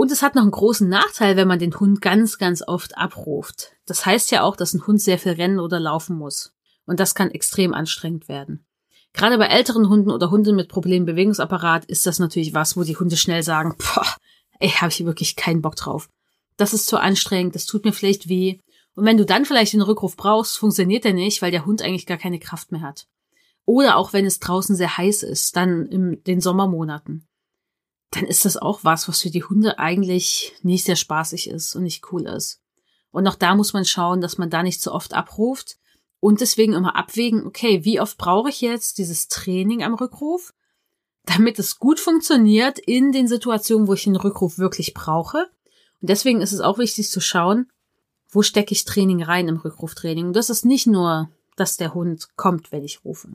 Und 0.00 0.10
es 0.10 0.22
hat 0.22 0.34
noch 0.34 0.40
einen 0.40 0.50
großen 0.50 0.88
Nachteil, 0.88 1.36
wenn 1.36 1.46
man 1.46 1.58
den 1.58 1.78
Hund 1.78 2.00
ganz, 2.00 2.38
ganz 2.38 2.62
oft 2.66 2.96
abruft. 2.96 3.72
Das 3.84 4.06
heißt 4.06 4.30
ja 4.30 4.44
auch, 4.44 4.56
dass 4.56 4.72
ein 4.72 4.86
Hund 4.86 4.98
sehr 5.02 5.18
viel 5.18 5.32
rennen 5.32 5.60
oder 5.60 5.78
laufen 5.78 6.16
muss. 6.16 6.54
Und 6.86 7.00
das 7.00 7.14
kann 7.14 7.30
extrem 7.30 7.74
anstrengend 7.74 8.26
werden. 8.26 8.64
Gerade 9.12 9.36
bei 9.36 9.48
älteren 9.48 9.90
Hunden 9.90 10.10
oder 10.10 10.30
Hunden 10.30 10.56
mit 10.56 10.70
Problembewegungsapparat 10.70 11.84
ist 11.84 12.06
das 12.06 12.18
natürlich 12.18 12.54
was, 12.54 12.78
wo 12.78 12.82
die 12.82 12.96
Hunde 12.96 13.18
schnell 13.18 13.42
sagen, 13.42 13.76
boah, 13.76 14.06
ey, 14.58 14.70
habe 14.70 14.90
ich 14.90 15.04
wirklich 15.04 15.36
keinen 15.36 15.60
Bock 15.60 15.76
drauf. 15.76 16.08
Das 16.56 16.72
ist 16.72 16.86
zu 16.86 16.96
anstrengend, 16.96 17.54
das 17.54 17.66
tut 17.66 17.84
mir 17.84 17.92
vielleicht 17.92 18.30
weh. 18.30 18.58
Und 18.94 19.04
wenn 19.04 19.18
du 19.18 19.26
dann 19.26 19.44
vielleicht 19.44 19.74
den 19.74 19.82
Rückruf 19.82 20.16
brauchst, 20.16 20.56
funktioniert 20.56 21.04
der 21.04 21.12
nicht, 21.12 21.42
weil 21.42 21.50
der 21.50 21.66
Hund 21.66 21.82
eigentlich 21.82 22.06
gar 22.06 22.16
keine 22.16 22.38
Kraft 22.38 22.72
mehr 22.72 22.80
hat. 22.80 23.06
Oder 23.66 23.98
auch 23.98 24.14
wenn 24.14 24.24
es 24.24 24.40
draußen 24.40 24.76
sehr 24.76 24.96
heiß 24.96 25.24
ist, 25.24 25.56
dann 25.56 25.84
in 25.84 26.24
den 26.24 26.40
Sommermonaten. 26.40 27.26
Dann 28.10 28.24
ist 28.24 28.44
das 28.44 28.56
auch 28.56 28.80
was, 28.82 29.08
was 29.08 29.22
für 29.22 29.30
die 29.30 29.44
Hunde 29.44 29.78
eigentlich 29.78 30.54
nicht 30.62 30.84
sehr 30.84 30.96
spaßig 30.96 31.48
ist 31.48 31.76
und 31.76 31.84
nicht 31.84 32.12
cool 32.12 32.26
ist. 32.26 32.60
Und 33.12 33.26
auch 33.26 33.36
da 33.36 33.54
muss 33.54 33.72
man 33.72 33.84
schauen, 33.84 34.20
dass 34.20 34.38
man 34.38 34.50
da 34.50 34.62
nicht 34.62 34.82
zu 34.82 34.92
oft 34.92 35.14
abruft 35.14 35.78
und 36.20 36.40
deswegen 36.40 36.74
immer 36.74 36.96
abwägen, 36.96 37.46
okay, 37.46 37.84
wie 37.84 38.00
oft 38.00 38.18
brauche 38.18 38.50
ich 38.50 38.60
jetzt 38.60 38.98
dieses 38.98 39.28
Training 39.28 39.82
am 39.82 39.94
Rückruf, 39.94 40.52
damit 41.24 41.58
es 41.58 41.78
gut 41.78 41.98
funktioniert 42.00 42.78
in 42.78 43.12
den 43.12 43.28
Situationen, 43.28 43.88
wo 43.88 43.94
ich 43.94 44.04
den 44.04 44.16
Rückruf 44.16 44.58
wirklich 44.58 44.94
brauche. 44.94 45.48
Und 46.00 46.10
deswegen 46.10 46.40
ist 46.40 46.52
es 46.52 46.60
auch 46.60 46.78
wichtig 46.78 47.10
zu 47.10 47.20
schauen, 47.20 47.70
wo 48.28 48.42
stecke 48.42 48.72
ich 48.72 48.84
Training 48.84 49.22
rein 49.22 49.48
im 49.48 49.56
Rückruftraining. 49.56 50.26
Und 50.28 50.32
das 50.34 50.50
ist 50.50 50.64
nicht 50.64 50.86
nur, 50.86 51.30
dass 51.56 51.76
der 51.76 51.94
Hund 51.94 52.28
kommt, 52.36 52.72
wenn 52.72 52.84
ich 52.84 53.04
rufe. 53.04 53.28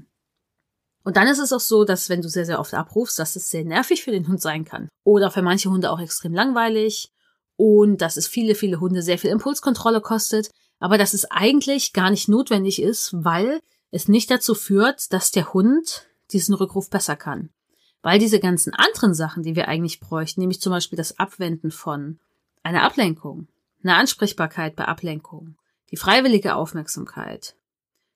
Und 1.05 1.17
dann 1.17 1.27
ist 1.27 1.37
es 1.37 1.53
auch 1.53 1.59
so, 1.59 1.85
dass 1.85 2.09
wenn 2.09 2.23
du 2.23 2.29
sehr, 2.29 2.47
sehr 2.47 2.59
oft 2.59 2.73
abrufst, 2.73 3.19
dass 3.19 3.35
es 3.35 3.51
sehr 3.51 3.63
nervig 3.63 4.03
für 4.03 4.11
den 4.11 4.27
Hund 4.27 4.41
sein 4.41 4.65
kann. 4.65 4.89
Oder 5.03 5.29
für 5.29 5.43
manche 5.43 5.69
Hunde 5.69 5.91
auch 5.91 5.99
extrem 5.99 6.33
langweilig. 6.33 7.11
Und 7.55 8.01
dass 8.01 8.17
es 8.17 8.27
viele, 8.27 8.55
viele 8.55 8.79
Hunde 8.79 9.03
sehr 9.03 9.19
viel 9.19 9.29
Impulskontrolle 9.29 10.01
kostet. 10.01 10.49
Aber 10.79 10.97
dass 10.97 11.13
es 11.13 11.29
eigentlich 11.29 11.93
gar 11.93 12.09
nicht 12.09 12.27
notwendig 12.27 12.81
ist, 12.81 13.11
weil 13.13 13.59
es 13.91 14.07
nicht 14.07 14.31
dazu 14.31 14.55
führt, 14.55 15.13
dass 15.13 15.29
der 15.29 15.53
Hund 15.53 16.07
diesen 16.31 16.55
Rückruf 16.55 16.89
besser 16.89 17.15
kann. 17.15 17.51
Weil 18.01 18.17
diese 18.17 18.39
ganzen 18.39 18.73
anderen 18.73 19.13
Sachen, 19.13 19.43
die 19.43 19.55
wir 19.55 19.67
eigentlich 19.67 19.99
bräuchten, 19.99 20.41
nämlich 20.41 20.59
zum 20.59 20.71
Beispiel 20.71 20.97
das 20.97 21.19
Abwenden 21.19 21.69
von 21.69 22.19
einer 22.63 22.81
Ablenkung, 22.81 23.47
eine 23.83 23.95
Ansprechbarkeit 23.95 24.75
bei 24.75 24.85
Ablenkung, 24.85 25.55
die 25.91 25.97
freiwillige 25.97 26.55
Aufmerksamkeit, 26.55 27.55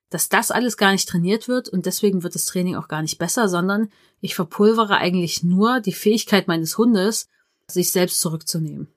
dass 0.10 0.30
das 0.30 0.52
alles 0.52 0.78
gar 0.78 0.92
nicht 0.92 1.08
trainiert 1.08 1.48
wird 1.48 1.70
und 1.70 1.86
deswegen 1.86 2.24
wird 2.24 2.36
das 2.36 2.46
Training 2.46 2.76
auch 2.76 2.88
gar 2.88 3.02
nicht 3.02 3.18
besser, 3.18 3.48
sondern 3.48 3.90
ich 4.22 4.36
verpulvere 4.36 4.98
eigentlich 4.98 5.44
nur 5.44 5.80
die 5.80 5.94
Fähigkeit 5.94 6.48
meines 6.48 6.78
Hundes, 6.78 7.28
sich 7.68 7.92
selbst 7.92 8.20
zurückzunehmen. 8.20 8.88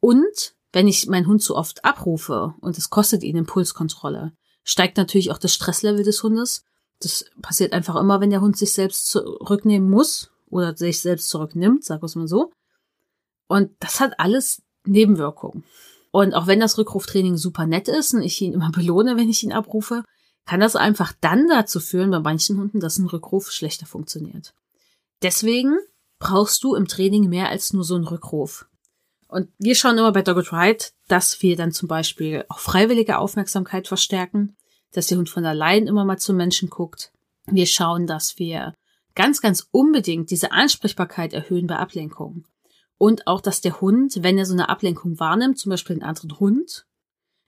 Und 0.00 0.54
wenn 0.72 0.88
ich 0.88 1.06
meinen 1.06 1.26
Hund 1.26 1.42
zu 1.42 1.56
oft 1.56 1.84
abrufe 1.84 2.54
und 2.60 2.78
es 2.78 2.90
kostet 2.90 3.22
ihn 3.22 3.36
Impulskontrolle, 3.36 4.32
steigt 4.64 4.96
natürlich 4.96 5.30
auch 5.30 5.38
das 5.38 5.54
Stresslevel 5.54 6.04
des 6.04 6.22
Hundes. 6.22 6.64
Das 7.00 7.26
passiert 7.42 7.72
einfach 7.72 7.96
immer, 7.96 8.20
wenn 8.20 8.30
der 8.30 8.40
Hund 8.40 8.56
sich 8.56 8.72
selbst 8.72 9.08
zurücknehmen 9.10 9.88
muss 9.88 10.30
oder 10.48 10.76
sich 10.76 11.00
selbst 11.00 11.28
zurücknimmt, 11.28 11.88
wir 11.88 12.02
es 12.02 12.16
mal 12.16 12.28
so. 12.28 12.52
Und 13.48 13.70
das 13.80 14.00
hat 14.00 14.18
alles 14.18 14.62
Nebenwirkungen. 14.84 15.64
Und 16.10 16.34
auch 16.34 16.46
wenn 16.46 16.60
das 16.60 16.76
Rückruftraining 16.76 17.36
super 17.36 17.66
nett 17.66 17.88
ist 17.88 18.14
und 18.14 18.22
ich 18.22 18.40
ihn 18.40 18.52
immer 18.52 18.70
belohne, 18.72 19.16
wenn 19.16 19.30
ich 19.30 19.42
ihn 19.42 19.52
abrufe, 19.52 20.04
kann 20.46 20.60
das 20.60 20.76
einfach 20.76 21.12
dann 21.20 21.48
dazu 21.48 21.80
führen, 21.80 22.10
bei 22.10 22.20
manchen 22.20 22.58
Hunden, 22.58 22.80
dass 22.80 22.98
ein 22.98 23.06
Rückruf 23.06 23.52
schlechter 23.52 23.86
funktioniert. 23.86 24.54
Deswegen 25.22 25.76
brauchst 26.18 26.64
du 26.64 26.74
im 26.74 26.88
Training 26.88 27.28
mehr 27.28 27.48
als 27.48 27.72
nur 27.72 27.84
so 27.84 27.94
einen 27.94 28.06
Rückruf. 28.06 28.66
Und 29.28 29.48
wir 29.58 29.76
schauen 29.76 29.96
immer 29.96 30.12
bei 30.12 30.22
Dogged 30.22 30.52
Ride, 30.52 30.86
dass 31.06 31.40
wir 31.42 31.56
dann 31.56 31.70
zum 31.72 31.88
Beispiel 31.88 32.44
auch 32.48 32.58
freiwillige 32.58 33.18
Aufmerksamkeit 33.18 33.86
verstärken, 33.86 34.56
dass 34.92 35.06
der 35.06 35.18
Hund 35.18 35.28
von 35.28 35.44
allein 35.44 35.86
immer 35.86 36.04
mal 36.04 36.18
zum 36.18 36.36
Menschen 36.36 36.68
guckt. 36.68 37.12
Wir 37.46 37.66
schauen, 37.66 38.06
dass 38.06 38.38
wir 38.38 38.74
ganz, 39.14 39.40
ganz 39.40 39.68
unbedingt 39.70 40.30
diese 40.30 40.50
Ansprechbarkeit 40.52 41.32
erhöhen 41.32 41.66
bei 41.66 41.76
Ablenkungen. 41.76 42.44
Und 43.00 43.26
auch, 43.26 43.40
dass 43.40 43.62
der 43.62 43.80
Hund, 43.80 44.22
wenn 44.22 44.36
er 44.36 44.44
so 44.44 44.52
eine 44.52 44.68
Ablenkung 44.68 45.18
wahrnimmt, 45.18 45.58
zum 45.58 45.70
Beispiel 45.70 45.94
einen 45.94 46.02
anderen 46.02 46.38
Hund, 46.38 46.84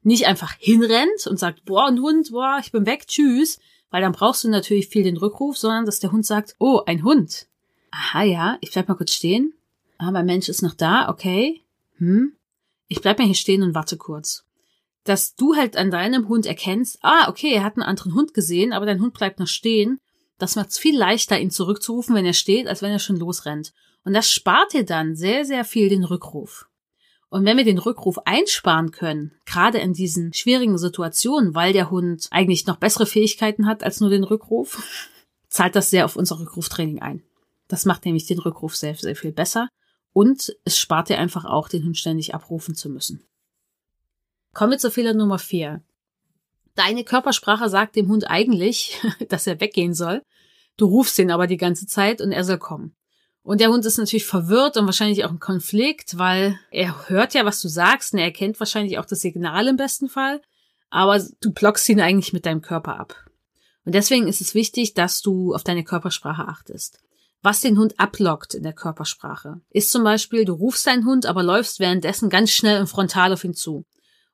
nicht 0.03 0.27
einfach 0.27 0.55
hinrennt 0.59 1.27
und 1.27 1.39
sagt, 1.39 1.67
boah, 1.67 1.89
ein 1.89 2.01
Hund, 2.01 2.31
boah, 2.31 2.57
ich 2.59 2.73
bin 2.73 2.87
weg, 2.87 3.07
tschüss, 3.07 3.61
weil 3.91 4.01
dann 4.01 4.13
brauchst 4.13 4.45
du 4.45 4.49
natürlich 4.49 4.89
viel 4.89 5.03
den 5.03 5.19
Rückruf, 5.19 5.59
sondern 5.59 5.85
dass 5.85 6.01
der 6.01 6.11
Hund 6.11 6.25
sagt, 6.25 6.57
oh, 6.59 6.81
ein 6.87 7.05
Hund. 7.05 7.49
Aha, 7.91 8.23
ja, 8.23 8.57
ich 8.63 8.73
bleib 8.73 8.89
mal 8.89 8.95
kurz 8.95 9.13
stehen. 9.13 9.53
Ah, 9.99 10.11
mein 10.11 10.25
Mensch 10.25 10.49
ist 10.49 10.63
noch 10.63 10.73
da, 10.73 11.11
okay. 11.11 11.61
Hm. 11.99 12.33
Ich 12.89 13.03
bleib 13.03 13.19
mal 13.19 13.27
hier 13.27 13.35
stehen 13.35 13.63
und 13.63 13.75
warte 13.75 13.99
kurz. 13.99 14.47
Dass 15.05 15.35
du 15.35 15.55
halt 15.55 15.77
an 15.77 15.91
deinem 15.91 16.29
Hund 16.29 16.47
erkennst, 16.47 16.99
ah, 17.03 17.29
okay, 17.29 17.53
er 17.53 17.63
hat 17.63 17.77
einen 17.77 17.83
anderen 17.83 18.15
Hund 18.15 18.33
gesehen, 18.33 18.73
aber 18.73 18.87
dein 18.87 19.03
Hund 19.03 19.13
bleibt 19.13 19.39
noch 19.39 19.49
stehen. 19.49 20.01
Das 20.39 20.57
macht's 20.57 20.79
viel 20.79 20.97
leichter, 20.97 21.39
ihn 21.39 21.51
zurückzurufen, 21.51 22.15
wenn 22.15 22.25
er 22.25 22.33
steht, 22.33 22.69
als 22.69 22.81
wenn 22.81 22.91
er 22.91 22.99
schon 22.99 23.19
losrennt. 23.19 23.75
Und 24.05 24.15
das 24.15 24.31
spart 24.31 24.73
dir 24.73 24.85
dann 24.85 25.15
sehr, 25.15 25.45
sehr 25.45 25.65
viel 25.65 25.89
den 25.89 26.05
Rückruf. 26.05 26.69
Und 27.29 27.47
wenn 27.47 27.57
wir 27.57 27.65
den 27.65 27.79
Rückruf 27.79 28.19
einsparen 28.27 28.91
können, 28.91 29.33
gerade 29.47 29.79
in 29.79 29.95
diesen 29.95 30.35
schwierigen 30.35 30.77
Situationen, 30.77 31.55
weil 31.55 31.73
der 31.73 31.91
Hund 31.91 32.29
eigentlich 32.31 32.67
noch 32.67 32.77
bessere 32.77 33.07
Fähigkeiten 33.07 33.67
hat 33.67 33.83
als 33.83 34.01
nur 34.01 34.11
den 34.11 34.25
Rückruf, 34.25 34.83
zahlt 35.49 35.75
das 35.75 35.91
sehr 35.91 36.05
auf 36.05 36.17
unser 36.17 36.39
Rückruftraining 36.39 37.01
ein. 37.01 37.23
Das 37.69 37.87
macht 37.87 38.05
nämlich 38.05 38.27
den 38.27 38.39
Rückruf 38.39 38.77
sehr, 38.77 38.95
sehr 38.97 39.17
viel 39.17 39.33
besser. 39.33 39.69
Und 40.13 40.55
es 40.65 40.79
spart 40.79 41.09
dir 41.09 41.19
einfach 41.19 41.47
auch, 41.47 41.71
den 41.71 41.85
Hund 41.85 41.97
ständig 41.97 42.35
abrufen 42.35 42.75
zu 42.75 42.91
müssen. 42.91 43.25
Kommen 44.53 44.73
wir 44.73 44.79
zur 44.79 44.91
Fehler 44.91 45.15
Nummer 45.15 45.39
vier. 45.39 45.83
Deine 46.75 47.05
Körpersprache 47.05 47.71
sagt 47.71 47.97
dem 47.97 48.09
Hund 48.09 48.29
eigentlich, 48.29 49.01
dass 49.31 49.47
er 49.47 49.61
weggehen 49.61 49.95
soll. 49.95 50.23
Du 50.77 50.87
rufst 50.87 51.19
ihn 51.19 51.31
aber 51.31 51.47
die 51.47 51.57
ganze 51.57 51.87
Zeit 51.87 52.21
und 52.21 52.33
er 52.33 52.45
soll 52.45 52.59
kommen. 52.59 52.95
Und 53.43 53.61
der 53.61 53.71
Hund 53.71 53.85
ist 53.85 53.99
natürlich 53.99 54.27
verwirrt 54.27 54.77
und 54.77 54.87
wahrscheinlich 54.87 55.25
auch 55.25 55.31
im 55.31 55.41
Konflikt, 55.41 56.17
weil 56.17 56.59
er 56.71 57.09
hört 57.09 57.35
ja, 57.35 57.45
was 57.45 57.61
du 57.61 57.69
sagst 57.69 58.13
und 58.13 58.21
er 58.21 58.27
erkennt 58.27 58.61
wahrscheinlich 58.61 58.99
auch 58.99 59.05
das 59.05 59.21
Signal 59.21 59.67
im 59.67 59.77
besten 59.77 60.09
Fall, 60.09 60.41
aber 60.91 61.21
du 61.41 61.53
blockst 61.53 61.89
ihn 61.89 62.01
eigentlich 62.01 62.33
mit 62.33 62.47
deinem 62.47 62.63
Körper 62.63 62.99
ab. 62.99 63.17
Und 63.85 63.95
deswegen 63.95 64.29
ist 64.29 64.41
es 64.41 64.55
wichtig, 64.55 64.95
dass 64.95 65.23
du 65.23 65.55
auf 65.55 65.65
deine 65.65 65.83
Körpersprache 65.83 66.47
achtest. 66.47 67.01
Was 67.43 67.61
den 67.61 67.77
Hund 67.77 67.99
ablockt 67.99 68.55
in 68.55 68.63
der 68.63 68.73
Körpersprache, 68.73 69.61
ist 69.71 69.91
zum 69.91 70.05
Beispiel, 70.05 70.45
du 70.45 70.53
rufst 70.53 70.87
deinen 70.87 71.05
Hund, 71.05 71.27
aber 71.27 71.43
läufst 71.43 71.81
währenddessen 71.81 72.31
ganz 72.31 72.51
schnell 72.51 72.81
und 72.81 72.87
frontal 72.87 73.33
auf 73.33 73.43
ihn 73.43 73.55
zu. 73.55 73.85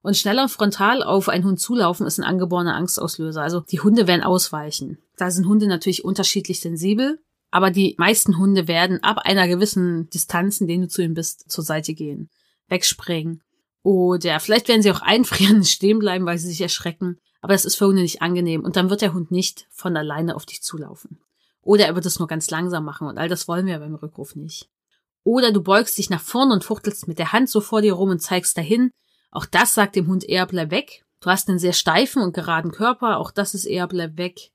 Und 0.03 0.17
schneller 0.17 0.43
und 0.43 0.51
frontal 0.51 1.03
auf 1.03 1.31
einen 1.31 1.45
Hund 1.45 1.59
zulaufen 1.59 2.07
ist 2.07 2.19
ein 2.19 2.25
angeborener 2.25 2.77
Angstauslöser. 2.77 3.43
Also 3.43 3.61
die 3.61 3.81
Hunde 3.81 4.07
werden 4.07 4.23
ausweichen. 4.23 4.99
Da 5.17 5.31
sind 5.31 5.47
Hunde 5.49 5.67
natürlich 5.67 6.05
unterschiedlich 6.05 6.61
sensibel. 6.61 7.19
Aber 7.51 7.71
die 7.71 7.95
meisten 7.99 8.39
Hunde 8.39 8.69
werden 8.69 9.03
ab 9.03 9.19
einer 9.19 9.49
gewissen 9.49 10.11
Distanz, 10.11 10.61
in 10.61 10.67
denen 10.67 10.83
du 10.83 10.89
zu 10.89 11.03
ihm 11.03 11.15
bist, 11.15 11.51
zur 11.51 11.65
Seite 11.65 11.95
gehen, 11.95 12.29
wegspringen. 12.69 13.43
Oder 13.83 14.39
vielleicht 14.41 14.69
werden 14.69 14.83
sie 14.83 14.91
auch 14.91 15.01
einfrieren, 15.01 15.65
stehen 15.65 15.99
bleiben, 15.99 16.27
weil 16.27 16.39
sie 16.39 16.49
sich 16.49 16.61
erschrecken. 16.61 17.19
Aber 17.41 17.53
das 17.53 17.65
ist 17.65 17.77
für 17.77 17.87
Hunde 17.87 18.03
nicht 18.03 18.21
angenehm. 18.21 18.65
Und 18.65 18.77
dann 18.77 18.91
wird 18.91 19.01
der 19.01 19.15
Hund 19.15 19.31
nicht 19.31 19.67
von 19.71 19.97
alleine 19.97 20.37
auf 20.37 20.45
dich 20.45 20.63
zulaufen. 20.63 21.19
Oder 21.63 21.87
er 21.87 21.95
wird 21.95 22.07
es 22.07 22.19
nur 22.19 22.29
ganz 22.29 22.51
langsam 22.51 22.85
machen. 22.85 23.09
Und 23.09 23.19
all 23.19 23.29
das 23.29 23.49
wollen 23.49 23.67
wir 23.67 23.79
beim 23.79 23.95
Rückruf 23.95 24.35
nicht. 24.35 24.69
Oder 25.25 25.53
du 25.53 25.63
beugst 25.63 25.99
dich 25.99 26.11
nach 26.11 26.21
vorne 26.21 26.53
und 26.53 26.65
fuchtelst 26.65 27.09
mit 27.09 27.19
der 27.19 27.33
Hand 27.33 27.49
so 27.49 27.61
vor 27.61 27.83
dir 27.83 27.95
rum 27.95 28.11
und 28.11 28.21
zeigst 28.21 28.57
dahin. 28.57 28.91
Auch 29.31 29.47
das 29.47 29.75
sagt 29.75 29.97
dem 29.97 30.07
Hund 30.07 30.25
eher 30.25 30.47
bleib 30.47 30.71
weg. 30.71 31.05
Du 31.21 31.31
hast 31.31 31.49
einen 31.49 31.59
sehr 31.59 31.73
steifen 31.73 32.23
und 32.23 32.33
geraden 32.33 32.73
Körper. 32.73 33.19
Auch 33.19 33.31
das 33.31 33.55
ist 33.55 33.65
eher 33.65 33.87
bleib 33.87 34.17
weg. 34.17 34.51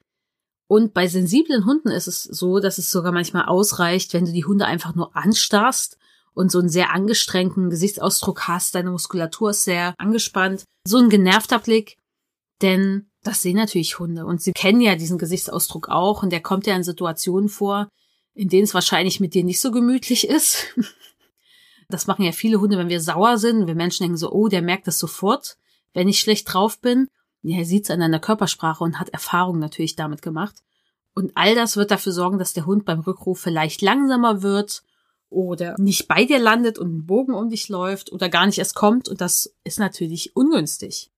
Und 0.73 0.95
bei 0.95 1.05
sensiblen 1.05 1.67
Hunden 1.67 1.89
ist 1.89 2.07
es 2.07 2.23
so, 2.23 2.59
dass 2.59 2.79
es 2.79 2.89
sogar 2.89 3.11
manchmal 3.11 3.45
ausreicht, 3.45 4.11
wenn 4.11 4.25
du 4.25 4.31
die 4.31 4.43
Hunde 4.43 4.65
einfach 4.65 4.95
nur 4.95 5.15
anstarrst 5.15 5.99
und 6.33 6.51
so 6.51 6.57
einen 6.57 6.67
sehr 6.67 6.89
angestrengten 6.89 7.69
Gesichtsausdruck 7.69 8.47
hast, 8.47 8.73
deine 8.73 8.89
Muskulatur 8.89 9.51
ist 9.51 9.65
sehr 9.65 9.93
angespannt, 9.99 10.63
so 10.83 10.97
ein 10.97 11.09
genervter 11.09 11.59
Blick, 11.59 11.97
denn 12.63 13.05
das 13.21 13.43
sehen 13.43 13.57
natürlich 13.57 13.99
Hunde 13.99 14.25
und 14.25 14.41
sie 14.41 14.51
kennen 14.51 14.81
ja 14.81 14.95
diesen 14.95 15.19
Gesichtsausdruck 15.19 15.89
auch 15.89 16.23
und 16.23 16.31
der 16.31 16.41
kommt 16.41 16.65
ja 16.65 16.75
in 16.75 16.83
Situationen 16.83 17.49
vor, 17.49 17.87
in 18.33 18.49
denen 18.49 18.63
es 18.63 18.73
wahrscheinlich 18.73 19.19
mit 19.19 19.35
dir 19.35 19.43
nicht 19.43 19.61
so 19.61 19.69
gemütlich 19.69 20.27
ist. 20.27 20.73
Das 21.87 22.07
machen 22.07 22.25
ja 22.25 22.31
viele 22.31 22.59
Hunde, 22.59 22.79
wenn 22.79 22.89
wir 22.89 22.99
sauer 22.99 23.37
sind. 23.37 23.67
Wir 23.67 23.75
Menschen 23.75 24.05
denken 24.05 24.17
so, 24.17 24.31
oh, 24.31 24.47
der 24.47 24.63
merkt 24.63 24.87
das 24.87 24.97
sofort, 24.97 25.55
wenn 25.93 26.07
ich 26.07 26.19
schlecht 26.19 26.51
drauf 26.51 26.79
bin 26.81 27.09
ja, 27.43 27.57
er 27.57 27.65
sieht 27.65 27.83
es 27.83 27.89
an 27.91 27.99
deiner 27.99 28.19
Körpersprache 28.19 28.83
und 28.83 28.99
hat 28.99 29.09
Erfahrung 29.09 29.59
natürlich 29.59 29.95
damit 29.95 30.21
gemacht. 30.21 30.55
Und 31.13 31.31
all 31.35 31.55
das 31.55 31.77
wird 31.77 31.91
dafür 31.91 32.13
sorgen, 32.13 32.39
dass 32.39 32.53
der 32.53 32.65
Hund 32.65 32.85
beim 32.85 33.01
Rückruf 33.01 33.39
vielleicht 33.39 33.81
langsamer 33.81 34.41
wird 34.41 34.81
oder 35.29 35.75
nicht 35.77 36.07
bei 36.07 36.25
dir 36.25 36.39
landet 36.39 36.79
und 36.79 36.87
einen 36.87 37.05
Bogen 37.05 37.33
um 37.33 37.49
dich 37.49 37.69
läuft 37.69 38.11
oder 38.11 38.29
gar 38.29 38.45
nicht 38.45 38.57
erst 38.57 38.75
kommt. 38.75 39.09
Und 39.09 39.19
das 39.19 39.53
ist 39.63 39.77
natürlich 39.77 40.35
ungünstig. 40.35 41.11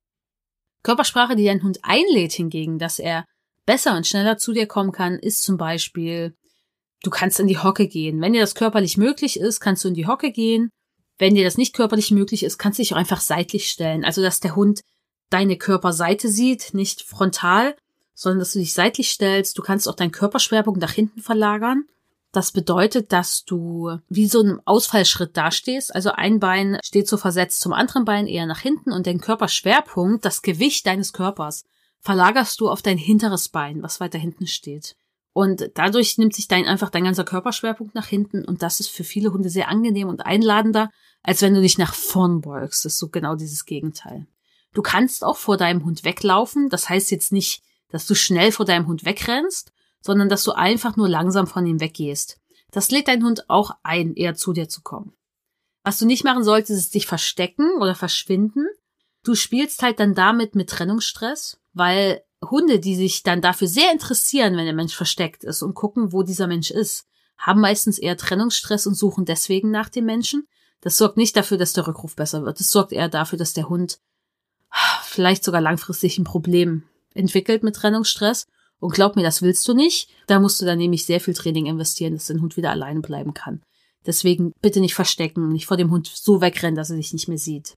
Körpersprache, 0.83 1.35
die 1.35 1.45
dein 1.45 1.63
Hund 1.63 1.79
einlädt 1.83 2.33
hingegen, 2.33 2.79
dass 2.79 2.99
er 2.99 3.25
besser 3.65 3.95
und 3.95 4.07
schneller 4.07 4.37
zu 4.37 4.51
dir 4.51 4.67
kommen 4.67 4.91
kann, 4.91 5.17
ist 5.19 5.43
zum 5.43 5.57
Beispiel, 5.57 6.35
du 7.03 7.09
kannst 7.09 7.39
in 7.39 7.47
die 7.47 7.59
Hocke 7.59 7.87
gehen. 7.87 8.19
Wenn 8.19 8.33
dir 8.33 8.41
das 8.41 8.55
körperlich 8.55 8.97
möglich 8.97 9.39
ist, 9.39 9.59
kannst 9.59 9.83
du 9.83 9.89
in 9.89 9.93
die 9.93 10.07
Hocke 10.07 10.31
gehen. 10.31 10.69
Wenn 11.17 11.35
dir 11.35 11.43
das 11.43 11.57
nicht 11.57 11.75
körperlich 11.75 12.11
möglich 12.11 12.43
ist, 12.43 12.57
kannst 12.57 12.79
du 12.79 12.83
dich 12.83 12.93
auch 12.93 12.97
einfach 12.97 13.21
seitlich 13.21 13.69
stellen. 13.69 14.03
Also, 14.03 14.21
dass 14.21 14.39
der 14.39 14.55
Hund 14.55 14.81
deine 15.29 15.57
Körperseite 15.57 16.29
sieht, 16.29 16.73
nicht 16.73 17.01
frontal, 17.01 17.75
sondern 18.13 18.39
dass 18.39 18.53
du 18.53 18.59
dich 18.59 18.73
seitlich 18.73 19.09
stellst. 19.09 19.57
Du 19.57 19.61
kannst 19.61 19.87
auch 19.87 19.95
deinen 19.95 20.11
Körperschwerpunkt 20.11 20.79
nach 20.79 20.91
hinten 20.91 21.21
verlagern. 21.21 21.85
Das 22.31 22.51
bedeutet, 22.51 23.13
dass 23.13 23.45
du 23.45 23.97
wie 24.09 24.27
so 24.27 24.41
einem 24.41 24.61
Ausfallschritt 24.65 25.37
dastehst. 25.37 25.95
Also 25.95 26.11
ein 26.11 26.39
Bein 26.39 26.79
steht 26.83 27.07
so 27.07 27.15
versetzt 27.17 27.61
zum 27.61 27.71
anderen 27.71 28.03
Bein 28.03 28.27
eher 28.27 28.45
nach 28.45 28.59
hinten 28.59 28.91
und 28.91 29.05
den 29.05 29.21
Körperschwerpunkt, 29.21 30.25
das 30.25 30.41
Gewicht 30.41 30.85
deines 30.85 31.13
Körpers, 31.13 31.63
verlagerst 32.01 32.59
du 32.59 32.69
auf 32.69 32.81
dein 32.81 32.97
hinteres 32.97 33.49
Bein, 33.49 33.81
was 33.83 34.01
weiter 34.01 34.19
hinten 34.19 34.47
steht. 34.47 34.97
Und 35.31 35.71
dadurch 35.75 36.17
nimmt 36.17 36.35
sich 36.35 36.47
dein 36.47 36.65
einfach 36.65 36.89
dein 36.89 37.05
ganzer 37.05 37.23
Körperschwerpunkt 37.23 37.95
nach 37.95 38.07
hinten 38.07 38.45
und 38.45 38.61
das 38.61 38.79
ist 38.79 38.89
für 38.89 39.03
viele 39.03 39.33
Hunde 39.33 39.49
sehr 39.49 39.69
angenehm 39.69 40.07
und 40.07 40.25
einladender, 40.25 40.89
als 41.23 41.41
wenn 41.41 41.53
du 41.53 41.61
dich 41.61 41.77
nach 41.77 41.93
vorn 41.93 42.41
beugst. 42.41 42.85
Das 42.85 42.93
ist 42.93 42.99
so 42.99 43.09
genau 43.09 43.35
dieses 43.35 43.65
Gegenteil. 43.65 44.27
Du 44.75 44.81
kannst 44.81 45.23
auch 45.23 45.37
vor 45.37 45.57
deinem 45.57 45.85
Hund 45.85 46.03
weglaufen. 46.03 46.69
Das 46.69 46.89
heißt 46.89 47.09
jetzt 47.09 47.31
nicht, 47.31 47.63
dass 47.89 48.05
du 48.05 48.13
schnell 48.13 48.51
vor 48.51 48.65
deinem 48.65 48.87
Hund 48.87 49.05
wegrennst, 49.05 49.71
sondern 50.01 50.29
dass 50.29 50.43
du 50.43 50.51
einfach 50.51 50.97
nur 50.97 51.09
langsam 51.09 51.47
von 51.47 51.65
ihm 51.65 51.79
weggehst. 51.79 52.39
Das 52.71 52.91
lädt 52.91 53.07
dein 53.07 53.23
Hund 53.23 53.49
auch 53.49 53.71
ein, 53.83 54.13
eher 54.13 54.35
zu 54.35 54.51
dir 54.51 54.67
zu 54.67 54.81
kommen. 54.81 55.13
Was 55.83 55.97
du 55.97 56.05
nicht 56.05 56.25
machen 56.25 56.43
solltest, 56.43 56.77
ist 56.77 56.93
dich 56.93 57.07
verstecken 57.07 57.77
oder 57.79 57.95
verschwinden. 57.95 58.67
Du 59.23 59.33
spielst 59.33 59.81
halt 59.81 59.99
dann 59.99 60.13
damit 60.13 60.55
mit 60.55 60.69
Trennungsstress, 60.69 61.57
weil 61.73 62.21
Hunde, 62.43 62.79
die 62.79 62.95
sich 62.95 63.23
dann 63.23 63.41
dafür 63.41 63.69
sehr 63.69 63.91
interessieren, 63.93 64.57
wenn 64.57 64.65
der 64.65 64.73
Mensch 64.73 64.95
versteckt 64.95 65.45
ist 65.45 65.61
und 65.61 65.73
gucken, 65.73 66.11
wo 66.11 66.21
dieser 66.21 66.47
Mensch 66.47 66.69
ist, 66.69 67.07
haben 67.37 67.61
meistens 67.61 67.97
eher 67.97 68.17
Trennungsstress 68.17 68.87
und 68.87 68.95
suchen 68.95 69.23
deswegen 69.23 69.71
nach 69.71 69.87
dem 69.87 70.05
Menschen. 70.05 70.47
Das 70.81 70.97
sorgt 70.97 71.15
nicht 71.15 71.37
dafür, 71.37 71.57
dass 71.57 71.71
der 71.71 71.87
Rückruf 71.87 72.15
besser 72.15 72.43
wird. 72.43 72.59
Es 72.59 72.71
sorgt 72.71 72.91
eher 72.91 73.07
dafür, 73.07 73.39
dass 73.39 73.53
der 73.53 73.69
Hund 73.69 73.99
vielleicht 75.15 75.43
sogar 75.43 75.61
langfristig 75.61 76.17
ein 76.17 76.23
Problem 76.23 76.83
entwickelt 77.13 77.63
mit 77.63 77.75
Trennungsstress 77.75 78.45
und 78.79 78.93
glaub 78.93 79.15
mir, 79.15 79.23
das 79.23 79.41
willst 79.41 79.67
du 79.67 79.73
nicht. 79.73 80.09
Da 80.27 80.39
musst 80.39 80.61
du 80.61 80.65
dann 80.65 80.77
nämlich 80.77 81.05
sehr 81.05 81.19
viel 81.19 81.33
Training 81.33 81.65
investieren, 81.65 82.13
dass 82.13 82.27
dein 82.27 82.41
Hund 82.41 82.57
wieder 82.57 82.71
alleine 82.71 83.01
bleiben 83.01 83.33
kann. 83.33 83.63
Deswegen 84.05 84.53
bitte 84.61 84.79
nicht 84.79 84.93
verstecken, 84.93 85.49
nicht 85.49 85.65
vor 85.65 85.77
dem 85.77 85.89
Hund 85.91 86.07
so 86.13 86.41
wegrennen, 86.41 86.75
dass 86.75 86.91
er 86.91 86.97
dich 86.97 87.13
nicht 87.13 87.27
mehr 87.27 87.39
sieht. 87.39 87.75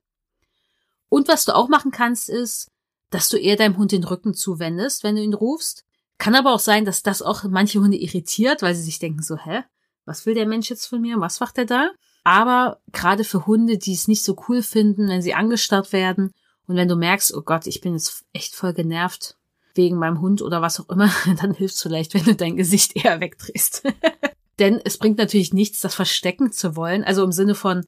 Und 1.09 1.29
was 1.29 1.45
du 1.45 1.55
auch 1.55 1.69
machen 1.69 1.91
kannst, 1.91 2.29
ist, 2.29 2.69
dass 3.11 3.31
du 3.31 3.39
eher 3.39 3.57
deinem 3.57 3.79
Hund 3.79 3.93
den 3.93 4.05
Rücken 4.05 4.35
zuwendest, 4.35 5.05
wenn 5.05 5.17
du 5.17 5.23
ihn 5.23 5.33
rufst. 5.33 5.85
Kann 6.19 6.35
aber 6.35 6.53
auch 6.53 6.61
sein, 6.61 6.85
dass 6.85 7.03
das 7.03 7.23
auch 7.23 7.45
manche 7.45 7.81
Hunde 7.81 7.97
irritiert, 7.97 8.61
weil 8.61 8.75
sie 8.75 8.83
sich 8.83 8.99
denken 8.99 9.23
so, 9.23 9.39
hä? 9.39 9.63
Was 10.05 10.27
will 10.27 10.35
der 10.35 10.47
Mensch 10.47 10.69
jetzt 10.69 10.87
von 10.87 11.01
mir? 11.01 11.19
Was 11.21 11.41
macht 11.41 11.57
er 11.59 11.67
da? 11.67 11.91
Aber 12.25 12.81
gerade 12.93 13.25
für 13.25 13.47
Hunde, 13.47 13.79
die 13.79 13.95
es 13.95 14.09
nicht 14.09 14.23
so 14.23 14.37
cool 14.49 14.63
finden, 14.63 15.09
wenn 15.09 15.23
sie 15.23 15.35
angestarrt 15.35 15.93
werden 15.93 16.33
und 16.69 16.77
wenn 16.77 16.87
du 16.87 16.97
merkst, 16.97 17.35
oh 17.35 17.41
Gott, 17.41 17.67
ich 17.67 17.81
bin 17.81 17.95
jetzt 17.95 18.25
echt 18.33 18.55
voll 18.55 18.75
genervt, 18.75 19.37
wegen 19.75 19.97
meinem 19.97 20.21
Hund 20.21 20.43
oder 20.43 20.61
was 20.61 20.79
auch 20.79 20.89
immer, 20.91 21.11
dann 21.41 21.55
hilft 21.55 21.77
es 21.77 21.83
vielleicht, 21.83 22.15
wenn 22.15 22.25
du 22.25 22.35
dein 22.35 22.57
Gesicht 22.57 22.95
eher 22.95 23.21
wegdrehst. 23.21 23.83
Denn 24.59 24.81
es 24.85 24.99
bringt 24.99 25.19
natürlich 25.19 25.55
nichts, 25.55 25.81
das 25.81 25.95
verstecken 25.95 26.53
zu 26.53 26.77
wollen. 26.77 27.05
Also 27.05 27.25
im 27.25 27.33
Sinne 27.33 27.55
von, 27.55 27.85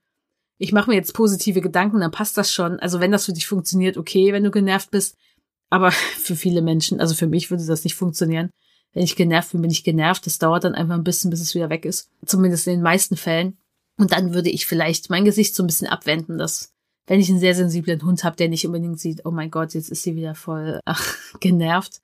ich 0.57 0.73
mache 0.73 0.91
mir 0.91 0.97
jetzt 0.97 1.15
positive 1.15 1.61
Gedanken, 1.61 2.01
dann 2.01 2.11
passt 2.11 2.39
das 2.39 2.53
schon. 2.53 2.79
Also 2.79 3.01
wenn 3.01 3.11
das 3.11 3.27
für 3.27 3.33
dich 3.33 3.47
funktioniert, 3.47 3.97
okay, 3.97 4.33
wenn 4.33 4.45
du 4.45 4.51
genervt 4.51 4.91
bist. 4.91 5.17
Aber 5.69 5.91
für 5.93 6.37
viele 6.37 6.63
Menschen, 6.63 7.01
also 7.01 7.15
für 7.15 7.27
mich 7.27 7.51
würde 7.51 7.67
das 7.67 7.85
nicht 7.85 7.97
funktionieren. 7.97 8.51
Wenn 8.93 9.05
ich 9.05 9.15
genervt 9.15 9.53
bin, 9.53 9.63
bin 9.63 9.71
ich 9.71 9.85
genervt. 9.85 10.27
Das 10.27 10.39
dauert 10.39 10.65
dann 10.65 10.75
einfach 10.75 10.95
ein 10.95 11.05
bisschen, 11.05 11.31
bis 11.31 11.41
es 11.41 11.55
wieder 11.55 11.71
weg 11.71 11.85
ist. 11.85 12.09
Zumindest 12.25 12.67
in 12.67 12.75
den 12.75 12.83
meisten 12.83 13.17
Fällen. 13.17 13.59
Und 13.99 14.13
dann 14.13 14.33
würde 14.33 14.49
ich 14.49 14.65
vielleicht 14.65 15.11
mein 15.11 15.25
Gesicht 15.25 15.55
so 15.55 15.63
ein 15.63 15.67
bisschen 15.67 15.87
abwenden, 15.87 16.39
dass 16.39 16.73
wenn 17.11 17.19
ich 17.19 17.29
einen 17.29 17.41
sehr 17.41 17.57
sensiblen 17.57 18.05
Hund 18.05 18.23
habe, 18.23 18.37
der 18.37 18.49
nicht 18.49 18.65
unbedingt 18.65 19.01
sieht, 19.01 19.27
oh 19.27 19.33
mein 19.33 19.51
Gott, 19.51 19.75
jetzt 19.75 19.91
ist 19.91 20.05
sie 20.05 20.15
wieder 20.15 20.37
voll 20.37 20.79
ach, 20.85 21.17
genervt, 21.41 22.03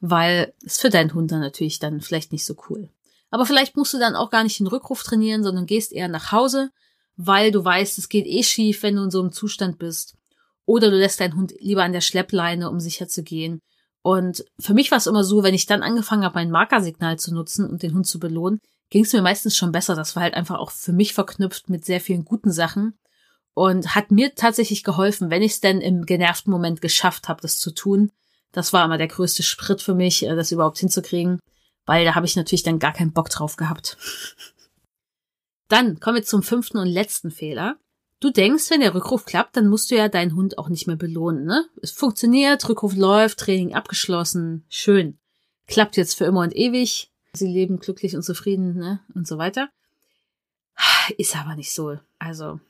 weil 0.00 0.54
es 0.64 0.78
für 0.78 0.88
deinen 0.88 1.12
Hund 1.12 1.30
dann 1.30 1.40
natürlich 1.40 1.80
dann 1.80 2.00
vielleicht 2.00 2.32
nicht 2.32 2.46
so 2.46 2.56
cool. 2.70 2.88
Aber 3.28 3.44
vielleicht 3.44 3.76
musst 3.76 3.92
du 3.92 3.98
dann 3.98 4.16
auch 4.16 4.30
gar 4.30 4.44
nicht 4.44 4.58
den 4.58 4.66
Rückruf 4.66 5.02
trainieren, 5.02 5.44
sondern 5.44 5.66
gehst 5.66 5.92
eher 5.92 6.08
nach 6.08 6.32
Hause, 6.32 6.70
weil 7.16 7.50
du 7.52 7.62
weißt, 7.62 7.98
es 7.98 8.08
geht 8.08 8.24
eh 8.24 8.42
schief, 8.42 8.82
wenn 8.82 8.96
du 8.96 9.02
in 9.02 9.10
so 9.10 9.20
einem 9.20 9.32
Zustand 9.32 9.78
bist. 9.78 10.16
Oder 10.64 10.90
du 10.90 10.96
lässt 10.96 11.20
deinen 11.20 11.36
Hund 11.36 11.52
lieber 11.58 11.84
an 11.84 11.92
der 11.92 12.00
Schleppleine, 12.00 12.70
um 12.70 12.80
sicher 12.80 13.06
zu 13.06 13.22
gehen. 13.22 13.60
Und 14.00 14.46
für 14.58 14.72
mich 14.72 14.90
war 14.90 14.96
es 14.96 15.06
immer 15.06 15.24
so, 15.24 15.42
wenn 15.42 15.54
ich 15.54 15.66
dann 15.66 15.82
angefangen 15.82 16.24
habe, 16.24 16.36
mein 16.36 16.50
Markersignal 16.50 17.18
zu 17.18 17.34
nutzen 17.34 17.68
und 17.68 17.82
den 17.82 17.92
Hund 17.92 18.06
zu 18.06 18.18
belohnen, 18.18 18.62
ging 18.88 19.04
es 19.04 19.12
mir 19.12 19.20
meistens 19.20 19.58
schon 19.58 19.72
besser. 19.72 19.94
Das 19.94 20.16
war 20.16 20.22
halt 20.22 20.32
einfach 20.32 20.58
auch 20.58 20.70
für 20.70 20.94
mich 20.94 21.12
verknüpft 21.12 21.68
mit 21.68 21.84
sehr 21.84 22.00
vielen 22.00 22.24
guten 22.24 22.50
Sachen 22.50 22.98
und 23.58 23.96
hat 23.96 24.12
mir 24.12 24.36
tatsächlich 24.36 24.84
geholfen, 24.84 25.30
wenn 25.30 25.42
ich 25.42 25.52
es 25.52 25.60
denn 25.60 25.80
im 25.80 26.06
genervten 26.06 26.52
Moment 26.52 26.80
geschafft 26.80 27.28
habe, 27.28 27.42
das 27.42 27.58
zu 27.58 27.72
tun. 27.72 28.12
Das 28.52 28.72
war 28.72 28.84
immer 28.84 28.98
der 28.98 29.08
größte 29.08 29.42
Sprit 29.42 29.82
für 29.82 29.94
mich, 29.94 30.24
äh, 30.24 30.36
das 30.36 30.52
überhaupt 30.52 30.78
hinzukriegen, 30.78 31.40
weil 31.84 32.04
da 32.04 32.14
habe 32.14 32.24
ich 32.24 32.36
natürlich 32.36 32.62
dann 32.62 32.78
gar 32.78 32.92
keinen 32.92 33.12
Bock 33.12 33.30
drauf 33.30 33.56
gehabt. 33.56 33.98
Dann 35.68 35.98
kommen 35.98 36.16
wir 36.16 36.24
zum 36.24 36.44
fünften 36.44 36.78
und 36.78 36.86
letzten 36.86 37.32
Fehler. 37.32 37.76
Du 38.20 38.30
denkst, 38.30 38.70
wenn 38.70 38.80
der 38.80 38.94
Rückruf 38.94 39.24
klappt, 39.24 39.56
dann 39.56 39.66
musst 39.66 39.90
du 39.90 39.96
ja 39.96 40.08
deinen 40.08 40.36
Hund 40.36 40.56
auch 40.56 40.68
nicht 40.68 40.86
mehr 40.86 40.96
belohnen, 40.96 41.44
ne? 41.44 41.66
Es 41.82 41.90
funktioniert, 41.90 42.68
Rückruf 42.68 42.94
läuft, 42.94 43.40
Training 43.40 43.74
abgeschlossen, 43.74 44.64
schön. 44.68 45.18
Klappt 45.66 45.96
jetzt 45.96 46.14
für 46.14 46.26
immer 46.26 46.40
und 46.40 46.54
ewig. 46.54 47.12
Sie 47.32 47.48
leben 47.48 47.80
glücklich 47.80 48.14
und 48.14 48.22
zufrieden, 48.22 48.76
ne? 48.76 49.00
Und 49.14 49.26
so 49.26 49.36
weiter. 49.36 49.68
Ist 51.16 51.36
aber 51.36 51.56
nicht 51.56 51.72
so. 51.72 51.98
Also, 52.18 52.60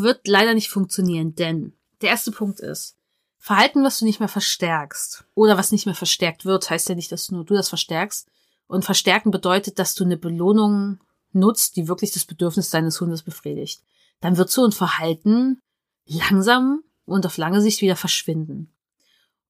wird 0.00 0.26
leider 0.26 0.54
nicht 0.54 0.70
funktionieren, 0.70 1.34
denn 1.34 1.72
der 2.00 2.10
erste 2.10 2.30
Punkt 2.30 2.60
ist, 2.60 2.96
Verhalten, 3.38 3.84
was 3.84 3.98
du 3.98 4.04
nicht 4.04 4.20
mehr 4.20 4.28
verstärkst 4.28 5.24
oder 5.34 5.56
was 5.56 5.72
nicht 5.72 5.86
mehr 5.86 5.94
verstärkt 5.94 6.44
wird, 6.44 6.68
heißt 6.70 6.88
ja 6.88 6.94
nicht, 6.94 7.10
dass 7.12 7.30
nur 7.30 7.44
du 7.44 7.54
das 7.54 7.68
verstärkst. 7.68 8.28
Und 8.66 8.84
verstärken 8.84 9.30
bedeutet, 9.30 9.78
dass 9.78 9.94
du 9.94 10.04
eine 10.04 10.18
Belohnung 10.18 10.98
nutzt, 11.32 11.76
die 11.76 11.88
wirklich 11.88 12.10
das 12.10 12.26
Bedürfnis 12.26 12.68
deines 12.68 13.00
Hundes 13.00 13.22
befriedigt. 13.22 13.82
Dann 14.20 14.36
wird 14.36 14.50
so 14.50 14.64
ein 14.64 14.72
Verhalten 14.72 15.60
langsam 16.04 16.82
und 17.06 17.24
auf 17.24 17.38
lange 17.38 17.62
Sicht 17.62 17.80
wieder 17.80 17.96
verschwinden. 17.96 18.70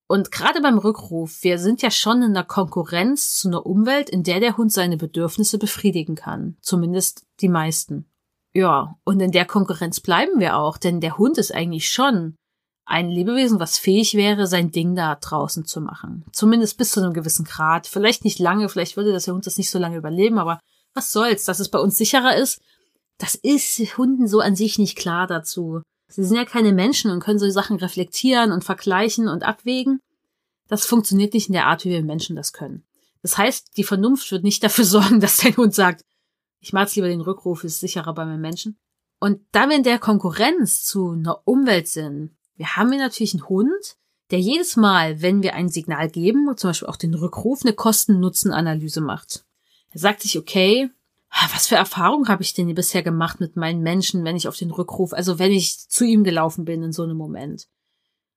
Und 0.06 0.30
gerade 0.30 0.61
beim 0.61 0.78
Rückruf, 0.78 1.42
wir 1.42 1.58
sind 1.58 1.82
ja 1.82 1.90
schon 1.90 2.22
in 2.22 2.30
einer 2.30 2.44
Konkurrenz 2.44 3.37
zu 3.37 3.48
einer 3.48 3.66
Umwelt, 3.66 4.08
in 4.08 4.22
der 4.22 4.40
der 4.40 4.56
Hund 4.56 4.72
seine 4.72 4.96
Bedürfnisse 4.96 5.58
befriedigen 5.58 6.14
kann. 6.14 6.56
Zumindest 6.61 7.26
die 7.40 7.48
meisten. 7.48 8.06
Ja, 8.54 8.96
und 9.04 9.20
in 9.20 9.32
der 9.32 9.44
Konkurrenz 9.44 10.00
bleiben 10.00 10.40
wir 10.40 10.56
auch, 10.56 10.78
denn 10.78 11.00
der 11.00 11.18
Hund 11.18 11.38
ist 11.38 11.54
eigentlich 11.54 11.88
schon 11.88 12.37
ein 12.87 13.11
Lebewesen, 13.11 13.61
was 13.61 13.76
fähig 13.76 14.14
wäre, 14.14 14.46
sein 14.46 14.70
Ding 14.70 14.94
da 14.94 15.14
draußen 15.14 15.66
zu 15.66 15.82
machen. 15.82 16.24
Zumindest 16.32 16.78
bis 16.78 16.92
zu 16.92 17.00
einem 17.00 17.12
gewissen 17.12 17.44
Grad. 17.44 17.87
Vielleicht 17.87 18.24
nicht 18.24 18.38
lange, 18.38 18.70
vielleicht 18.70 18.96
würde 18.96 19.12
das 19.12 19.26
der 19.26 19.34
Hund 19.34 19.46
das 19.46 19.58
nicht 19.58 19.70
so 19.70 19.78
lange 19.78 19.98
überleben, 19.98 20.38
aber 20.38 20.58
was 20.94 21.12
soll's, 21.12 21.44
dass 21.44 21.61
es 21.61 21.68
bei 21.68 21.78
uns 21.78 21.98
sicherer 21.98 22.34
ist, 22.37 22.62
das 23.18 23.34
ist 23.34 23.78
Hunden 23.98 24.26
so 24.26 24.40
an 24.40 24.56
sich 24.56 24.78
nicht 24.78 24.96
klar 24.96 25.26
dazu. 25.26 25.82
Sie 26.08 26.24
sind 26.24 26.37
ja 26.37 26.46
keine 26.46 26.72
Menschen 26.72 27.11
und 27.11 27.20
können 27.20 27.38
so 27.38 27.50
Sachen 27.50 27.76
reflektieren 27.76 28.52
und 28.52 28.64
vergleichen 28.64 29.28
und 29.28 29.42
abwägen. 29.42 30.00
Das 30.68 30.87
funktioniert 30.87 31.34
nicht 31.34 31.48
in 31.48 31.52
der 31.52 31.66
Art, 31.66 31.84
wie 31.84 31.90
wir 31.90 32.02
Menschen 32.02 32.37
das 32.37 32.52
können. 32.54 32.84
Das 33.22 33.37
heißt, 33.37 33.76
die 33.76 33.84
Vernunft 33.84 34.32
wird 34.32 34.44
nicht 34.44 34.62
dafür 34.62 34.84
sorgen, 34.87 35.20
dass 35.20 35.38
dein 35.38 35.56
Hund 35.56 35.74
sagt, 35.74 36.02
ich 36.60 36.72
mag 36.72 36.94
lieber 36.94 37.08
den 37.08 37.20
Rückruf, 37.20 37.64
ist 37.64 37.80
sicherer 37.80 38.14
bei 38.14 38.24
meinen 38.24 38.40
Menschen. 38.40 38.78
Und 39.20 39.40
da 39.52 39.68
wir 39.68 39.76
in 39.76 39.82
der 39.82 39.98
Konkurrenz 39.98 40.84
zu 40.84 41.10
einer 41.10 41.40
Umwelt 41.44 41.88
sind, 41.88 42.36
wir 42.56 42.76
haben 42.76 42.90
hier 42.90 43.00
natürlich 43.00 43.34
einen 43.34 43.48
Hund, 43.48 43.96
der 44.30 44.40
jedes 44.40 44.76
Mal, 44.76 45.22
wenn 45.22 45.42
wir 45.42 45.54
ein 45.54 45.68
Signal 45.68 46.10
geben, 46.10 46.54
zum 46.56 46.70
Beispiel 46.70 46.88
auch 46.88 46.96
den 46.96 47.14
Rückruf, 47.14 47.62
eine 47.62 47.72
Kosten-Nutzen-Analyse 47.72 49.00
macht. 49.00 49.44
Er 49.90 50.00
sagt 50.00 50.22
sich, 50.22 50.38
okay, 50.38 50.90
was 51.52 51.66
für 51.66 51.76
Erfahrungen 51.76 52.28
habe 52.28 52.42
ich 52.42 52.54
denn 52.54 52.74
bisher 52.74 53.02
gemacht 53.02 53.40
mit 53.40 53.56
meinen 53.56 53.82
Menschen, 53.82 54.24
wenn 54.24 54.36
ich 54.36 54.48
auf 54.48 54.56
den 54.56 54.70
Rückruf, 54.70 55.12
also 55.12 55.38
wenn 55.38 55.52
ich 55.52 55.88
zu 55.88 56.04
ihm 56.04 56.24
gelaufen 56.24 56.64
bin 56.64 56.82
in 56.82 56.92
so 56.92 57.02
einem 57.02 57.16
Moment? 57.16 57.68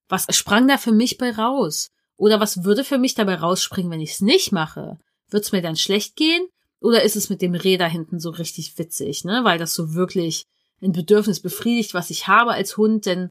Was 0.08 0.28
sprang 0.36 0.68
da 0.68 0.78
für 0.78 0.92
mich 0.92 1.18
bei 1.18 1.32
raus? 1.32 1.92
Oder 2.18 2.40
was 2.40 2.64
würde 2.64 2.84
für 2.84 2.98
mich 2.98 3.16
dabei 3.16 3.36
rausspringen, 3.36 3.92
wenn 3.92 4.02
ich 4.02 4.12
es 4.12 4.22
nicht 4.22 4.52
mache? 4.52 5.00
Wird 5.30 5.44
es 5.44 5.52
mir 5.52 5.62
dann 5.62 5.76
schlecht 5.76 6.16
gehen? 6.16 6.46
Oder 6.82 7.04
ist 7.04 7.16
es 7.16 7.30
mit 7.30 7.42
dem 7.42 7.54
Reh 7.54 7.78
da 7.78 7.86
hinten 7.86 8.20
so 8.20 8.32
richtig 8.32 8.78
witzig, 8.78 9.24
ne? 9.24 9.42
Weil 9.44 9.60
das 9.60 9.74
so 9.74 9.94
wirklich 9.94 10.46
ein 10.82 10.92
Bedürfnis 10.92 11.40
befriedigt, 11.40 11.94
was 11.94 12.10
ich 12.10 12.28
habe 12.28 12.52
als 12.52 12.76
Hund, 12.76 13.06
denn 13.06 13.30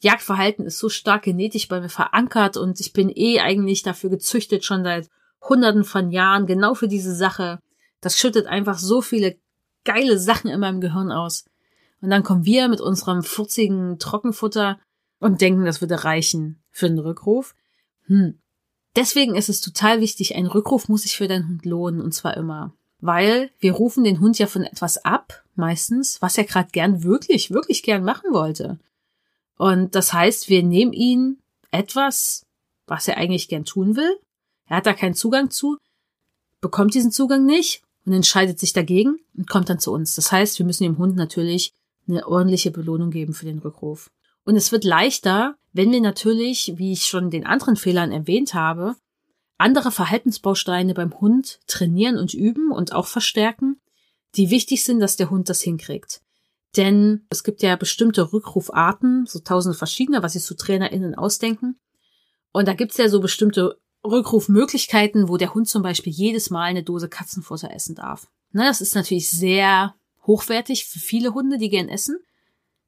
Jagdverhalten 0.00 0.66
ist 0.66 0.78
so 0.78 0.88
stark 0.88 1.22
genetisch 1.22 1.68
bei 1.68 1.80
mir 1.80 1.90
verankert 1.90 2.56
und 2.56 2.80
ich 2.80 2.92
bin 2.92 3.10
eh 3.14 3.40
eigentlich 3.40 3.82
dafür 3.82 4.10
gezüchtet, 4.10 4.64
schon 4.64 4.82
seit 4.82 5.08
Hunderten 5.46 5.84
von 5.84 6.10
Jahren 6.10 6.46
genau 6.46 6.74
für 6.74 6.88
diese 6.88 7.14
Sache. 7.14 7.60
Das 8.00 8.18
schüttet 8.18 8.46
einfach 8.46 8.78
so 8.78 9.02
viele 9.02 9.36
geile 9.84 10.18
Sachen 10.18 10.50
in 10.50 10.60
meinem 10.60 10.80
Gehirn 10.80 11.12
aus. 11.12 11.44
Und 12.00 12.10
dann 12.10 12.22
kommen 12.22 12.44
wir 12.44 12.68
mit 12.68 12.80
unserem 12.80 13.22
furzigen 13.22 13.98
Trockenfutter 13.98 14.78
und 15.18 15.40
denken, 15.40 15.64
das 15.64 15.80
würde 15.80 16.04
reichen 16.04 16.62
für 16.70 16.86
einen 16.86 16.98
Rückruf. 16.98 17.54
Hm. 18.06 18.38
Deswegen 18.96 19.34
ist 19.34 19.48
es 19.48 19.60
total 19.60 20.00
wichtig, 20.00 20.34
ein 20.34 20.46
Rückruf 20.46 20.88
muss 20.88 21.02
sich 21.02 21.16
für 21.16 21.28
deinen 21.28 21.48
Hund 21.48 21.64
lohnen 21.66 22.00
und 22.00 22.12
zwar 22.12 22.36
immer. 22.36 22.74
Weil 23.00 23.50
wir 23.58 23.72
rufen 23.72 24.04
den 24.04 24.20
Hund 24.20 24.38
ja 24.38 24.46
von 24.46 24.62
etwas 24.62 25.04
ab, 25.04 25.44
meistens, 25.54 26.20
was 26.22 26.38
er 26.38 26.44
gerade 26.44 26.70
gern 26.72 27.02
wirklich, 27.02 27.50
wirklich 27.50 27.82
gern 27.82 28.04
machen 28.04 28.32
wollte. 28.32 28.78
Und 29.58 29.94
das 29.94 30.12
heißt, 30.12 30.48
wir 30.48 30.62
nehmen 30.62 30.92
ihn 30.92 31.38
etwas, 31.70 32.46
was 32.86 33.08
er 33.08 33.16
eigentlich 33.16 33.48
gern 33.48 33.64
tun 33.64 33.96
will. 33.96 34.18
Er 34.66 34.78
hat 34.78 34.86
da 34.86 34.92
keinen 34.92 35.14
Zugang 35.14 35.50
zu, 35.50 35.78
bekommt 36.60 36.94
diesen 36.94 37.12
Zugang 37.12 37.44
nicht 37.44 37.82
und 38.04 38.12
entscheidet 38.12 38.58
sich 38.58 38.72
dagegen 38.72 39.18
und 39.36 39.48
kommt 39.48 39.68
dann 39.68 39.78
zu 39.78 39.92
uns. 39.92 40.14
Das 40.14 40.32
heißt, 40.32 40.58
wir 40.58 40.66
müssen 40.66 40.84
dem 40.84 40.98
Hund 40.98 41.16
natürlich 41.16 41.72
eine 42.08 42.26
ordentliche 42.26 42.70
Belohnung 42.70 43.10
geben 43.10 43.34
für 43.34 43.46
den 43.46 43.58
Rückruf. 43.58 44.10
Und 44.44 44.56
es 44.56 44.70
wird 44.70 44.84
leichter, 44.84 45.56
wenn 45.72 45.90
wir 45.90 46.00
natürlich, 46.00 46.74
wie 46.76 46.92
ich 46.92 47.06
schon 47.06 47.30
den 47.30 47.46
anderen 47.46 47.76
Fehlern 47.76 48.12
erwähnt 48.12 48.54
habe, 48.54 48.96
andere 49.58 49.90
Verhaltensbausteine 49.90 50.94
beim 50.94 51.18
Hund 51.20 51.60
trainieren 51.66 52.18
und 52.18 52.34
üben 52.34 52.70
und 52.70 52.92
auch 52.92 53.06
verstärken, 53.06 53.80
die 54.34 54.50
wichtig 54.50 54.84
sind, 54.84 55.00
dass 55.00 55.16
der 55.16 55.30
Hund 55.30 55.48
das 55.48 55.62
hinkriegt. 55.62 56.20
Denn 56.76 57.26
es 57.30 57.42
gibt 57.42 57.62
ja 57.62 57.76
bestimmte 57.76 58.32
Rückrufarten, 58.32 59.26
so 59.26 59.38
tausende 59.38 59.76
verschiedene, 59.76 60.22
was 60.22 60.34
sich 60.34 60.44
so 60.44 60.54
TrainerInnen 60.54 61.14
ausdenken. 61.14 61.78
Und 62.52 62.68
da 62.68 62.74
gibt's 62.74 62.98
ja 62.98 63.08
so 63.08 63.20
bestimmte 63.20 63.78
Rückrufmöglichkeiten, 64.04 65.28
wo 65.28 65.36
der 65.36 65.54
Hund 65.54 65.68
zum 65.68 65.82
Beispiel 65.82 66.12
jedes 66.12 66.50
Mal 66.50 66.64
eine 66.64 66.82
Dose 66.82 67.08
Katzenfutter 67.08 67.72
essen 67.72 67.94
darf. 67.94 68.28
Na, 68.52 68.66
das 68.68 68.80
ist 68.80 68.94
natürlich 68.94 69.30
sehr 69.30 69.94
hochwertig 70.26 70.84
für 70.84 70.98
viele 70.98 71.34
Hunde, 71.34 71.58
die 71.58 71.70
gern 71.70 71.88
essen. 71.88 72.18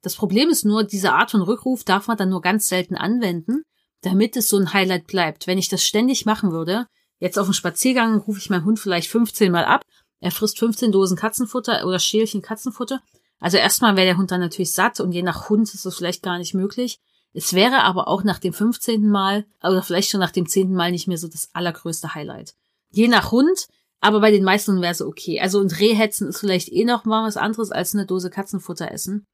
Das 0.01 0.15
Problem 0.15 0.49
ist 0.49 0.65
nur, 0.65 0.83
diese 0.83 1.13
Art 1.13 1.31
von 1.31 1.41
Rückruf 1.41 1.83
darf 1.83 2.07
man 2.07 2.17
dann 2.17 2.29
nur 2.29 2.41
ganz 2.41 2.69
selten 2.69 2.95
anwenden, 2.95 3.63
damit 4.01 4.35
es 4.37 4.47
so 4.47 4.57
ein 4.57 4.73
Highlight 4.73 5.07
bleibt. 5.07 5.47
Wenn 5.47 5.57
ich 5.57 5.69
das 5.69 5.83
ständig 5.83 6.25
machen 6.25 6.51
würde, 6.51 6.87
jetzt 7.19 7.37
auf 7.37 7.47
dem 7.47 7.53
Spaziergang 7.53 8.17
rufe 8.19 8.39
ich 8.39 8.49
meinen 8.49 8.65
Hund 8.65 8.79
vielleicht 8.79 9.09
15 9.09 9.51
Mal 9.51 9.65
ab, 9.65 9.81
er 10.19 10.31
frisst 10.31 10.59
15 10.59 10.91
Dosen 10.91 11.17
Katzenfutter 11.17 11.85
oder 11.85 11.99
Schälchen 11.99 12.41
Katzenfutter. 12.41 13.01
Also 13.39 13.57
erstmal 13.57 13.95
wäre 13.95 14.07
der 14.07 14.17
Hund 14.17 14.31
dann 14.31 14.41
natürlich 14.41 14.73
satt 14.73 14.99
und 14.99 15.11
je 15.13 15.21
nach 15.21 15.49
Hund 15.49 15.73
ist 15.73 15.85
das 15.85 15.95
vielleicht 15.95 16.23
gar 16.23 16.37
nicht 16.37 16.53
möglich. 16.53 16.99
Es 17.33 17.53
wäre 17.53 17.83
aber 17.83 18.07
auch 18.07 18.23
nach 18.23 18.39
dem 18.39 18.53
15. 18.53 19.07
Mal 19.07 19.45
oder 19.63 19.81
vielleicht 19.81 20.09
schon 20.09 20.19
nach 20.19 20.31
dem 20.31 20.47
10. 20.47 20.73
Mal 20.73 20.91
nicht 20.91 21.07
mehr 21.07 21.17
so 21.17 21.27
das 21.27 21.49
allergrößte 21.53 22.15
Highlight. 22.15 22.53
Je 22.89 23.07
nach 23.07 23.31
Hund, 23.31 23.67
aber 24.01 24.19
bei 24.19 24.31
den 24.31 24.43
meisten 24.43 24.81
wäre 24.81 24.91
es 24.91 25.01
okay. 25.01 25.39
Also 25.39 25.59
und 25.59 25.79
Rehhetzen 25.79 26.27
ist 26.27 26.39
vielleicht 26.39 26.69
eh 26.69 26.85
noch 26.85 27.05
mal 27.05 27.25
was 27.25 27.37
anderes 27.37 27.71
als 27.71 27.93
eine 27.93 28.05
Dose 28.05 28.29
Katzenfutter 28.29 28.91
essen. 28.91 29.25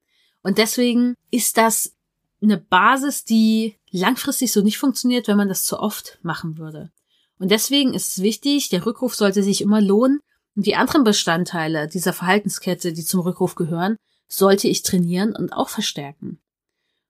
Und 0.42 0.58
deswegen 0.58 1.14
ist 1.30 1.56
das 1.56 1.95
eine 2.42 2.58
Basis, 2.58 3.24
die 3.24 3.76
langfristig 3.90 4.52
so 4.52 4.60
nicht 4.60 4.78
funktioniert, 4.78 5.28
wenn 5.28 5.36
man 5.36 5.48
das 5.48 5.64
zu 5.64 5.78
oft 5.78 6.18
machen 6.22 6.58
würde. 6.58 6.90
Und 7.38 7.50
deswegen 7.50 7.94
ist 7.94 8.12
es 8.12 8.22
wichtig, 8.22 8.68
der 8.68 8.84
Rückruf 8.86 9.14
sollte 9.14 9.42
sich 9.42 9.60
immer 9.60 9.80
lohnen 9.80 10.20
und 10.54 10.66
die 10.66 10.76
anderen 10.76 11.04
Bestandteile 11.04 11.88
dieser 11.88 12.12
Verhaltenskette, 12.12 12.92
die 12.92 13.04
zum 13.04 13.20
Rückruf 13.20 13.54
gehören, 13.54 13.96
sollte 14.28 14.68
ich 14.68 14.82
trainieren 14.82 15.34
und 15.36 15.52
auch 15.52 15.68
verstärken. 15.68 16.38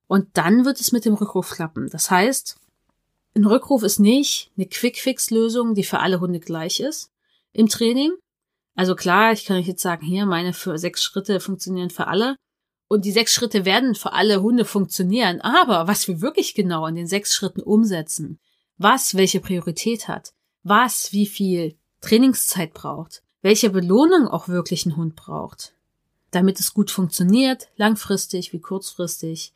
Und 0.07 0.27
dann 0.33 0.65
wird 0.65 0.79
es 0.79 0.91
mit 0.91 1.05
dem 1.05 1.15
Rückruf 1.15 1.51
klappen. 1.51 1.89
Das 1.89 2.11
heißt, 2.11 2.57
ein 3.35 3.45
Rückruf 3.45 3.83
ist 3.83 3.99
nicht 3.99 4.51
eine 4.57 4.65
Quick-Fix-Lösung, 4.65 5.75
die 5.75 5.83
für 5.83 5.99
alle 5.99 6.19
Hunde 6.19 6.39
gleich 6.39 6.79
ist 6.79 7.11
im 7.53 7.67
Training. 7.67 8.11
Also 8.75 8.95
klar, 8.95 9.31
ich 9.31 9.45
kann 9.45 9.57
euch 9.57 9.67
jetzt 9.67 9.81
sagen, 9.81 10.05
hier, 10.05 10.25
meine 10.25 10.53
für 10.53 10.77
sechs 10.77 11.03
Schritte 11.03 11.39
funktionieren 11.39 11.89
für 11.89 12.07
alle. 12.07 12.35
Und 12.87 13.05
die 13.05 13.11
sechs 13.11 13.33
Schritte 13.33 13.65
werden 13.65 13.95
für 13.95 14.13
alle 14.13 14.41
Hunde 14.41 14.65
funktionieren. 14.65 15.41
Aber 15.41 15.87
was 15.87 16.07
wir 16.07 16.21
wirklich 16.21 16.55
genau 16.55 16.87
in 16.87 16.95
den 16.95 17.07
sechs 17.07 17.35
Schritten 17.35 17.61
umsetzen, 17.61 18.39
was 18.77 19.15
welche 19.15 19.41
Priorität 19.41 20.07
hat, 20.07 20.33
was 20.63 21.11
wie 21.11 21.25
viel 21.25 21.75
Trainingszeit 22.01 22.73
braucht, 22.73 23.23
welche 23.41 23.69
Belohnung 23.69 24.27
auch 24.27 24.47
wirklich 24.47 24.85
ein 24.85 24.95
Hund 24.95 25.15
braucht, 25.15 25.73
damit 26.31 26.59
es 26.59 26.73
gut 26.73 26.91
funktioniert, 26.91 27.69
langfristig 27.75 28.53
wie 28.53 28.59
kurzfristig, 28.59 29.53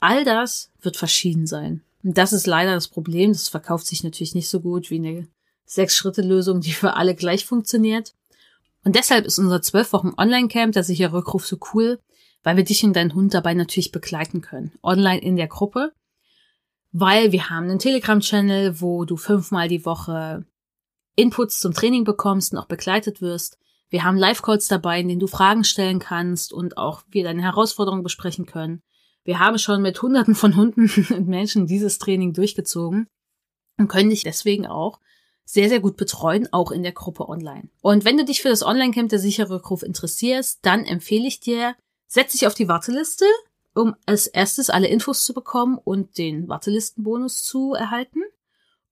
all 0.00 0.24
das 0.24 0.70
wird 0.80 0.96
verschieden 0.96 1.46
sein. 1.46 1.82
Und 2.02 2.18
das 2.18 2.32
ist 2.32 2.46
leider 2.46 2.74
das 2.74 2.88
Problem. 2.88 3.32
Das 3.32 3.48
verkauft 3.48 3.86
sich 3.86 4.04
natürlich 4.04 4.34
nicht 4.34 4.48
so 4.48 4.60
gut 4.60 4.90
wie 4.90 4.96
eine 4.96 5.28
Sechs-Schritte-Lösung, 5.64 6.60
die 6.60 6.72
für 6.72 6.94
alle 6.94 7.14
gleich 7.14 7.44
funktioniert. 7.44 8.14
Und 8.84 8.94
deshalb 8.94 9.26
ist 9.26 9.38
unser 9.38 9.60
zwölf 9.62 9.92
Wochen 9.92 10.14
Online-Camp, 10.16 10.72
der 10.72 10.84
sichere 10.84 11.14
Rückruf, 11.14 11.44
so 11.44 11.58
cool, 11.74 11.98
weil 12.46 12.56
wir 12.56 12.62
dich 12.62 12.84
und 12.84 12.94
deinen 12.94 13.12
Hund 13.12 13.34
dabei 13.34 13.54
natürlich 13.54 13.90
begleiten 13.90 14.40
können. 14.40 14.70
Online 14.80 15.20
in 15.20 15.34
der 15.34 15.48
Gruppe. 15.48 15.92
Weil 16.92 17.32
wir 17.32 17.50
haben 17.50 17.64
einen 17.64 17.80
Telegram-Channel, 17.80 18.80
wo 18.80 19.04
du 19.04 19.16
fünfmal 19.16 19.66
die 19.66 19.84
Woche 19.84 20.46
Inputs 21.16 21.58
zum 21.58 21.74
Training 21.74 22.04
bekommst 22.04 22.52
und 22.52 22.60
auch 22.60 22.66
begleitet 22.68 23.20
wirst. 23.20 23.58
Wir 23.88 24.04
haben 24.04 24.16
Live-Calls 24.16 24.68
dabei, 24.68 25.00
in 25.00 25.08
denen 25.08 25.18
du 25.18 25.26
Fragen 25.26 25.64
stellen 25.64 25.98
kannst 25.98 26.52
und 26.52 26.78
auch 26.78 27.02
wir 27.10 27.24
deine 27.24 27.42
Herausforderungen 27.42 28.04
besprechen 28.04 28.46
können. 28.46 28.80
Wir 29.24 29.40
haben 29.40 29.58
schon 29.58 29.82
mit 29.82 30.00
Hunderten 30.00 30.36
von 30.36 30.54
Hunden 30.54 30.88
und 31.12 31.26
Menschen 31.26 31.66
dieses 31.66 31.98
Training 31.98 32.32
durchgezogen 32.32 33.08
und 33.76 33.88
können 33.88 34.10
dich 34.10 34.22
deswegen 34.22 34.68
auch 34.68 35.00
sehr, 35.44 35.68
sehr 35.68 35.80
gut 35.80 35.96
betreuen, 35.96 36.48
auch 36.52 36.70
in 36.70 36.84
der 36.84 36.92
Gruppe 36.92 37.28
online. 37.28 37.70
Und 37.82 38.04
wenn 38.04 38.16
du 38.16 38.24
dich 38.24 38.40
für 38.40 38.50
das 38.50 38.62
Online-Camp 38.62 39.08
der 39.08 39.18
sichere 39.18 39.50
Rückruf 39.50 39.82
interessierst, 39.82 40.60
dann 40.62 40.84
empfehle 40.84 41.26
ich 41.26 41.40
dir, 41.40 41.74
setz 42.06 42.32
dich 42.32 42.46
auf 42.46 42.54
die 42.54 42.68
Warteliste, 42.68 43.26
um 43.74 43.94
als 44.06 44.26
erstes 44.26 44.70
alle 44.70 44.88
Infos 44.88 45.24
zu 45.24 45.34
bekommen 45.34 45.78
und 45.82 46.16
den 46.18 46.48
Wartelistenbonus 46.48 47.42
zu 47.42 47.74
erhalten. 47.74 48.22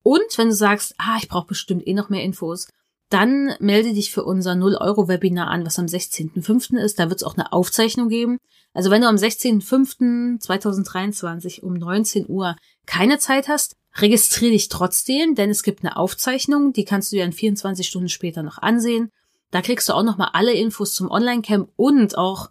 Und 0.03 0.37
wenn 0.37 0.49
du 0.49 0.55
sagst, 0.55 0.95
ah, 0.99 1.17
ich 1.19 1.29
brauche 1.29 1.47
bestimmt 1.47 1.87
eh 1.87 1.95
noch 1.95 2.11
mehr 2.11 2.23
Infos, 2.23 2.69
dann 3.09 3.55
melde 3.61 3.95
dich 3.95 4.13
für 4.13 4.25
unser 4.25 4.53
0-Euro-Webinar 4.53 5.49
an, 5.49 5.65
was 5.65 5.79
am 5.79 5.87
16.05. 5.87 6.77
ist. 6.79 6.99
Da 6.99 7.09
wird 7.09 7.21
es 7.21 7.25
auch 7.25 7.37
eine 7.37 7.53
Aufzeichnung 7.53 8.09
geben. 8.09 8.39
Also 8.73 8.91
wenn 8.91 9.03
du 9.03 9.09
am 9.09 9.17
16.05.2023 9.17 11.63
um 11.63 11.75
19 11.75 12.29
Uhr 12.29 12.57
keine 12.87 13.19
Zeit 13.19 13.49
hast, 13.49 13.77
Registriere 13.97 14.53
dich 14.53 14.69
trotzdem, 14.69 15.35
denn 15.35 15.51
es 15.51 15.63
gibt 15.63 15.85
eine 15.85 15.97
Aufzeichnung, 15.97 16.73
die 16.73 16.85
kannst 16.85 17.13
du 17.13 17.17
dir 17.17 17.23
dann 17.23 17.33
24 17.33 17.87
Stunden 17.87 18.09
später 18.09 18.43
noch 18.43 18.59
ansehen. 18.59 19.13
Da 19.53 19.63
kriegst 19.63 19.89
du 19.89 19.93
auch 19.93 20.03
nochmal 20.03 20.31
alle 20.33 20.53
Infos 20.53 20.95
zum 20.95 21.11
Online-Camp 21.11 21.71
und 21.77 22.19
auch 22.19 22.51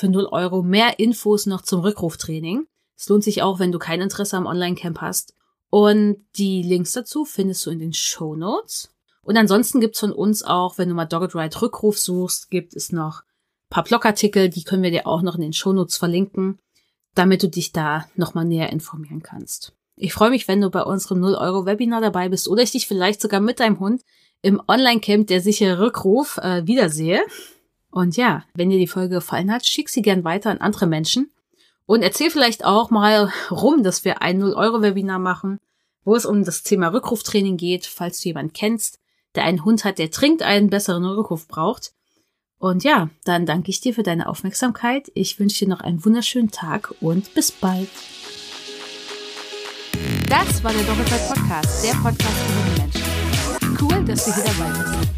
für 0.00 0.08
0 0.08 0.26
Euro 0.26 0.62
mehr 0.62 0.98
Infos 0.98 1.46
noch 1.46 1.62
zum 1.62 1.80
Rückruftraining. 1.80 2.66
Es 2.96 3.08
lohnt 3.08 3.22
sich 3.22 3.42
auch, 3.42 3.58
wenn 3.58 3.72
du 3.72 3.78
kein 3.78 4.00
Interesse 4.00 4.36
am 4.36 4.46
Online-Camp 4.46 5.00
hast. 5.00 5.34
Und 5.68 6.24
die 6.36 6.62
Links 6.62 6.92
dazu 6.92 7.24
findest 7.24 7.64
du 7.64 7.70
in 7.70 7.78
den 7.78 7.92
Show 7.92 8.34
Notes. 8.34 8.92
Und 9.22 9.36
ansonsten 9.36 9.80
gibt's 9.80 10.00
von 10.00 10.12
uns 10.12 10.42
auch, 10.42 10.78
wenn 10.78 10.88
du 10.88 10.94
mal 10.94 11.04
Dogged 11.04 11.34
Ride 11.34 11.62
Rückruf 11.62 11.98
suchst, 11.98 12.50
gibt 12.50 12.74
es 12.74 12.90
noch 12.90 13.22
paar 13.68 13.84
Blogartikel, 13.84 14.48
die 14.48 14.64
können 14.64 14.82
wir 14.82 14.90
dir 14.90 15.06
auch 15.06 15.22
noch 15.22 15.36
in 15.36 15.42
den 15.42 15.52
Show 15.52 15.72
Notes 15.72 15.96
verlinken, 15.96 16.58
damit 17.14 17.42
du 17.42 17.48
dich 17.48 17.72
da 17.72 18.06
nochmal 18.16 18.44
näher 18.44 18.70
informieren 18.70 19.22
kannst. 19.22 19.72
Ich 19.96 20.12
freue 20.12 20.30
mich, 20.30 20.48
wenn 20.48 20.60
du 20.60 20.70
bei 20.70 20.82
unserem 20.82 21.22
0-Euro-Webinar 21.22 22.00
dabei 22.00 22.28
bist 22.28 22.48
oder 22.48 22.62
ich 22.62 22.72
dich 22.72 22.88
vielleicht 22.88 23.20
sogar 23.20 23.40
mit 23.40 23.60
deinem 23.60 23.78
Hund 23.78 24.02
im 24.42 24.60
Online-Camp 24.66 25.26
der 25.26 25.40
sichere 25.40 25.78
Rückruf 25.78 26.38
äh, 26.38 26.66
wiedersehe. 26.66 27.20
Und 27.90 28.16
ja, 28.16 28.44
wenn 28.54 28.70
dir 28.70 28.78
die 28.78 28.86
Folge 28.86 29.16
gefallen 29.16 29.52
hat, 29.52 29.66
schick 29.66 29.88
sie 29.88 30.02
gern 30.02 30.24
weiter 30.24 30.50
an 30.50 30.58
andere 30.58 30.86
Menschen 30.86 31.30
und 31.86 32.02
erzähl 32.02 32.30
vielleicht 32.30 32.64
auch 32.64 32.90
mal 32.90 33.32
rum, 33.50 33.82
dass 33.82 34.04
wir 34.04 34.22
ein 34.22 34.40
0-Euro-Webinar 34.40 35.18
machen, 35.18 35.58
wo 36.04 36.14
es 36.14 36.24
um 36.24 36.44
das 36.44 36.62
Thema 36.62 36.92
Rückruftraining 36.92 37.56
geht, 37.56 37.84
falls 37.84 38.20
du 38.20 38.28
jemanden 38.28 38.52
kennst, 38.52 39.00
der 39.34 39.42
einen 39.44 39.64
Hund 39.64 39.84
hat, 39.84 39.98
der 39.98 40.08
dringend 40.08 40.42
einen 40.42 40.70
besseren 40.70 41.04
Rückruf 41.04 41.48
braucht. 41.48 41.92
Und 42.58 42.84
ja, 42.84 43.10
dann 43.24 43.44
danke 43.44 43.70
ich 43.70 43.80
dir 43.80 43.92
für 43.92 44.02
deine 44.02 44.28
Aufmerksamkeit. 44.28 45.10
Ich 45.14 45.40
wünsche 45.40 45.64
dir 45.64 45.68
noch 45.68 45.80
einen 45.80 46.04
wunderschönen 46.04 46.52
Tag 46.52 46.94
und 47.00 47.34
bis 47.34 47.50
bald. 47.50 47.88
Das 50.28 50.62
war 50.62 50.72
der 50.72 50.84
Doppelzeit 50.84 51.26
Podcast, 51.26 51.84
der 51.84 51.94
Podcast 51.94 52.38
für 52.38 52.52
junge 52.52 52.78
Menschen. 52.78 53.02
Cool, 53.80 54.04
dass 54.04 54.26
du 54.26 54.34
hier 54.34 54.44
dabei 54.44 54.78
bist. 54.78 55.09